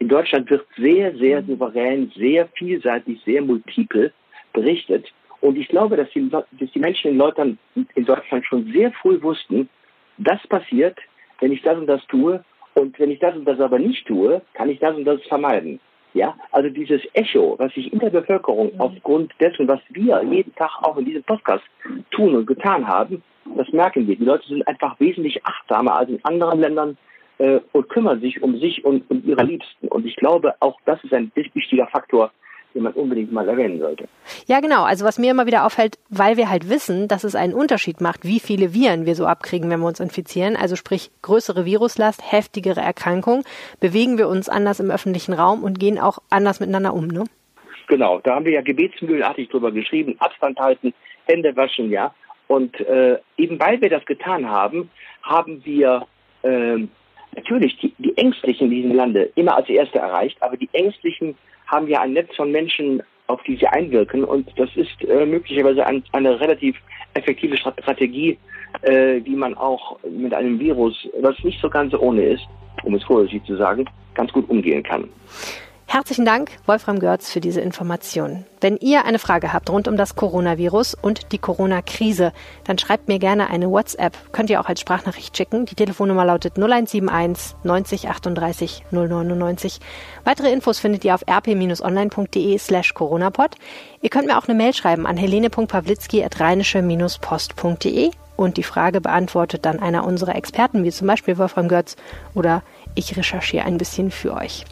In 0.00 0.08
Deutschland 0.08 0.50
wird 0.50 0.66
sehr, 0.76 1.16
sehr 1.16 1.42
souverän, 1.44 2.10
sehr 2.16 2.48
vielseitig, 2.58 3.20
sehr 3.24 3.42
multiple 3.42 4.12
berichtet. 4.52 5.06
Und 5.40 5.56
ich 5.56 5.68
glaube, 5.68 5.96
dass 5.96 6.10
die, 6.10 6.28
dass 6.28 6.44
die 6.74 6.80
Menschen 6.80 7.12
in 7.12 7.18
Deutschland, 7.18 7.58
in 7.94 8.04
Deutschland 8.04 8.44
schon 8.44 8.70
sehr 8.72 8.90
früh 8.92 9.22
wussten, 9.22 9.68
das 10.18 10.44
passiert, 10.48 10.98
wenn 11.40 11.52
ich 11.52 11.62
das 11.62 11.78
und 11.78 11.86
das 11.86 12.04
tue 12.08 12.44
und 12.74 12.98
wenn 12.98 13.12
ich 13.12 13.20
das 13.20 13.36
und 13.36 13.44
das 13.44 13.60
aber 13.60 13.78
nicht 13.78 14.04
tue, 14.06 14.42
kann 14.54 14.68
ich 14.68 14.80
das 14.80 14.96
und 14.96 15.04
das 15.04 15.22
vermeiden. 15.28 15.78
Ja, 16.14 16.34
also 16.52 16.70
dieses 16.70 17.02
Echo, 17.12 17.54
was 17.58 17.72
sich 17.74 17.92
in 17.92 17.98
der 17.98 18.10
Bevölkerung 18.10 18.72
mhm. 18.74 18.80
aufgrund 18.80 19.32
dessen, 19.40 19.68
was 19.68 19.80
wir 19.90 20.22
jeden 20.24 20.54
Tag 20.54 20.70
auch 20.82 20.96
in 20.96 21.04
diesem 21.04 21.22
Podcast 21.22 21.64
tun 22.10 22.34
und 22.34 22.46
getan 22.46 22.86
haben, 22.86 23.22
das 23.56 23.68
merken 23.72 24.06
wir. 24.06 24.16
Die 24.16 24.24
Leute 24.24 24.46
sind 24.48 24.66
einfach 24.66 24.98
wesentlich 25.00 25.44
achtsamer 25.44 25.96
als 25.96 26.10
in 26.10 26.24
anderen 26.24 26.60
Ländern 26.60 26.98
äh, 27.38 27.60
und 27.72 27.88
kümmern 27.88 28.20
sich 28.20 28.42
um 28.42 28.58
sich 28.58 28.84
und 28.84 29.08
um 29.10 29.22
ihre 29.24 29.44
Liebsten. 29.44 29.88
Und 29.88 30.06
ich 30.06 30.16
glaube, 30.16 30.54
auch 30.60 30.78
das 30.84 31.02
ist 31.04 31.12
ein 31.12 31.30
wichtiger 31.34 31.86
Faktor, 31.86 32.30
den 32.74 32.82
man 32.82 32.92
unbedingt 32.92 33.32
mal 33.32 33.48
erwähnen 33.48 33.78
sollte. 33.78 34.08
Ja, 34.46 34.60
genau. 34.60 34.84
Also 34.84 35.04
was 35.04 35.18
mir 35.18 35.30
immer 35.30 35.46
wieder 35.46 35.64
auffällt, 35.64 35.98
weil 36.10 36.36
wir 36.36 36.50
halt 36.50 36.68
wissen, 36.68 37.08
dass 37.08 37.24
es 37.24 37.34
einen 37.34 37.54
Unterschied 37.54 38.00
macht, 38.00 38.24
wie 38.24 38.40
viele 38.40 38.74
Viren 38.74 39.06
wir 39.06 39.14
so 39.14 39.26
abkriegen, 39.26 39.70
wenn 39.70 39.80
wir 39.80 39.86
uns 39.86 40.00
infizieren. 40.00 40.56
Also 40.56 40.76
sprich 40.76 41.10
größere 41.22 41.64
Viruslast, 41.64 42.20
heftigere 42.30 42.80
Erkrankung, 42.80 43.44
bewegen 43.80 44.18
wir 44.18 44.28
uns 44.28 44.48
anders 44.48 44.80
im 44.80 44.90
öffentlichen 44.90 45.32
Raum 45.32 45.62
und 45.62 45.78
gehen 45.80 45.98
auch 45.98 46.18
anders 46.30 46.60
miteinander 46.60 46.94
um, 46.94 47.08
ne? 47.08 47.24
Genau, 47.88 48.20
da 48.20 48.34
haben 48.34 48.44
wir 48.44 48.52
ja 48.52 48.60
gebetsmühlenartig 48.60 49.48
drüber 49.48 49.72
geschrieben, 49.72 50.16
Abstand 50.18 50.58
halten, 50.58 50.92
Hände 51.24 51.56
waschen, 51.56 51.90
ja. 51.90 52.14
Und 52.46 52.78
äh, 52.80 53.18
eben 53.38 53.58
weil 53.58 53.80
wir 53.80 53.88
das 53.88 54.04
getan 54.04 54.48
haben, 54.48 54.90
haben 55.22 55.64
wir 55.64 56.06
äh, 56.42 56.86
natürlich 57.34 57.78
die, 57.78 57.94
die 57.98 58.16
Ängstlichen 58.16 58.64
in 58.66 58.70
diesem 58.70 58.94
Lande 58.94 59.30
immer 59.34 59.56
als 59.56 59.68
Erste 59.68 59.98
erreicht, 59.98 60.36
aber 60.40 60.56
die 60.56 60.68
Ängstlichen 60.72 61.36
haben 61.68 61.88
ja 61.88 62.00
ein 62.00 62.12
Netz 62.12 62.34
von 62.34 62.50
Menschen, 62.50 63.02
auf 63.26 63.42
die 63.42 63.56
sie 63.56 63.66
einwirken 63.66 64.24
und 64.24 64.48
das 64.56 64.70
ist 64.74 65.02
äh, 65.04 65.26
möglicherweise 65.26 65.86
ein, 65.86 66.02
eine 66.12 66.40
relativ 66.40 66.76
effektive 67.14 67.56
Strategie, 67.56 68.38
äh, 68.82 69.20
die 69.20 69.36
man 69.36 69.54
auch 69.54 69.98
mit 70.08 70.32
einem 70.34 70.58
Virus, 70.58 71.08
was 71.20 71.38
nicht 71.44 71.60
so 71.60 71.68
ganz 71.68 71.94
ohne 71.94 72.24
ist, 72.24 72.46
um 72.84 72.94
es 72.94 73.04
vorsichtig 73.04 73.44
zu 73.44 73.56
sagen, 73.56 73.84
ganz 74.14 74.32
gut 74.32 74.48
umgehen 74.48 74.82
kann. 74.82 75.08
Herzlichen 75.90 76.26
Dank, 76.26 76.50
Wolfram 76.66 76.98
Görz, 76.98 77.30
für 77.30 77.40
diese 77.40 77.62
Informationen. 77.62 78.44
Wenn 78.60 78.76
ihr 78.76 79.06
eine 79.06 79.18
Frage 79.18 79.54
habt 79.54 79.70
rund 79.70 79.88
um 79.88 79.96
das 79.96 80.16
Coronavirus 80.16 80.92
und 80.92 81.32
die 81.32 81.38
Corona-Krise, 81.38 82.34
dann 82.64 82.76
schreibt 82.76 83.08
mir 83.08 83.18
gerne 83.18 83.48
eine 83.48 83.70
WhatsApp. 83.70 84.12
Könnt 84.30 84.50
ihr 84.50 84.60
auch 84.60 84.68
als 84.68 84.82
Sprachnachricht 84.82 85.34
schicken. 85.34 85.64
Die 85.64 85.74
Telefonnummer 85.74 86.26
lautet 86.26 86.58
0171 86.58 87.56
90 87.64 88.10
38 88.10 88.84
099. 88.90 89.80
Weitere 90.24 90.52
Infos 90.52 90.78
findet 90.78 91.06
ihr 91.06 91.14
auf 91.14 91.22
rp-online.de 91.26 92.58
slash 92.58 92.92
coronapod. 92.92 93.54
Ihr 94.02 94.10
könnt 94.10 94.26
mir 94.26 94.36
auch 94.36 94.46
eine 94.46 94.58
Mail 94.58 94.74
schreiben 94.74 95.06
an 95.06 95.16
helene.pawlitzki 95.16 96.22
at 96.22 96.38
rheinische-post.de 96.38 98.10
und 98.36 98.56
die 98.58 98.62
Frage 98.62 99.00
beantwortet 99.00 99.64
dann 99.64 99.80
einer 99.80 100.06
unserer 100.06 100.36
Experten, 100.36 100.84
wie 100.84 100.92
zum 100.92 101.06
Beispiel 101.06 101.38
Wolfram 101.38 101.66
Götz 101.66 101.96
oder 102.34 102.62
ich 102.94 103.16
recherchiere 103.16 103.64
ein 103.64 103.78
bisschen 103.78 104.10
für 104.10 104.34
euch. 104.34 104.64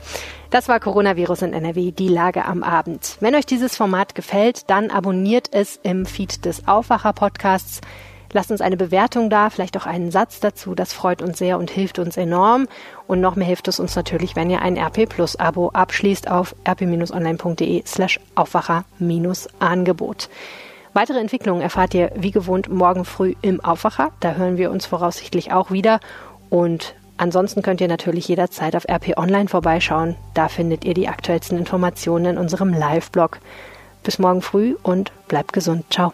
Das 0.57 0.71
war 0.71 0.81
Coronavirus 0.81 1.43
in 1.43 1.53
NRW, 1.53 1.93
die 1.93 2.09
Lage 2.09 2.47
am 2.47 2.63
Abend. 2.63 3.19
Wenn 3.21 3.35
euch 3.35 3.45
dieses 3.45 3.77
Format 3.77 4.15
gefällt, 4.15 4.71
dann 4.71 4.91
abonniert 4.91 5.51
es 5.53 5.79
im 5.83 6.07
Feed 6.07 6.47
des 6.47 6.67
Aufwacher-Podcasts. 6.67 7.83
Lasst 8.33 8.51
uns 8.51 8.63
eine 8.63 8.79
Bewertung 8.79 9.29
da, 9.29 9.51
vielleicht 9.51 9.77
auch 9.77 9.85
einen 9.85 10.11
Satz 10.11 10.41
dazu. 10.41 10.75
Das 10.75 10.95
freut 10.95 11.21
uns 11.21 11.37
sehr 11.37 11.59
und 11.59 11.71
hilft 11.71 11.99
uns 11.99 12.17
enorm. 12.17 12.69
Und 13.07 13.21
noch 13.21 13.37
mehr 13.37 13.47
hilft 13.47 13.69
es 13.69 13.79
uns 13.79 13.95
natürlich, 13.97 14.35
wenn 14.35 14.49
ihr 14.49 14.63
ein 14.63 14.79
RP 14.79 15.07
Plus 15.07 15.37
Abo 15.37 15.69
abschließt 15.75 16.31
auf 16.31 16.57
rp-online.de 16.67 17.83
slash 17.85 18.19
Aufwacher-Angebot. 18.35 20.31
Weitere 20.95 21.19
Entwicklungen 21.19 21.61
erfahrt 21.61 21.93
ihr 21.93 22.13
wie 22.17 22.31
gewohnt 22.31 22.71
morgen 22.71 23.05
früh 23.05 23.35
im 23.43 23.63
Aufwacher. 23.63 24.11
Da 24.21 24.37
hören 24.37 24.57
wir 24.57 24.71
uns 24.71 24.87
voraussichtlich 24.87 25.53
auch 25.53 25.71
wieder. 25.71 26.01
Und 26.49 26.95
Ansonsten 27.17 27.63
könnt 27.63 27.81
ihr 27.81 27.89
natürlich 27.89 28.29
jederzeit 28.29 28.77
auf 28.77 28.87
RP 28.89 29.17
Online 29.17 29.49
vorbeischauen. 29.49 30.17
Da 30.35 30.49
findet 30.49 30.85
ihr 30.85 30.95
die 30.95 31.09
aktuellsten 31.09 31.57
Informationen 31.59 32.27
in 32.27 32.39
unserem 32.39 32.73
Live-Blog. 32.73 33.39
Bis 34.03 34.19
morgen 34.19 34.43
früh 34.43 34.77
und 34.83 35.13
bleibt 35.29 35.53
gesund. 35.53 35.85
Ciao. 35.91 36.13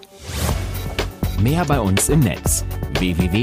Mehr 1.41 1.65
bei 1.65 1.81
uns 1.81 2.09
im 2.09 2.21
Netz 2.21 2.65
www.rp-online.de 2.99 3.43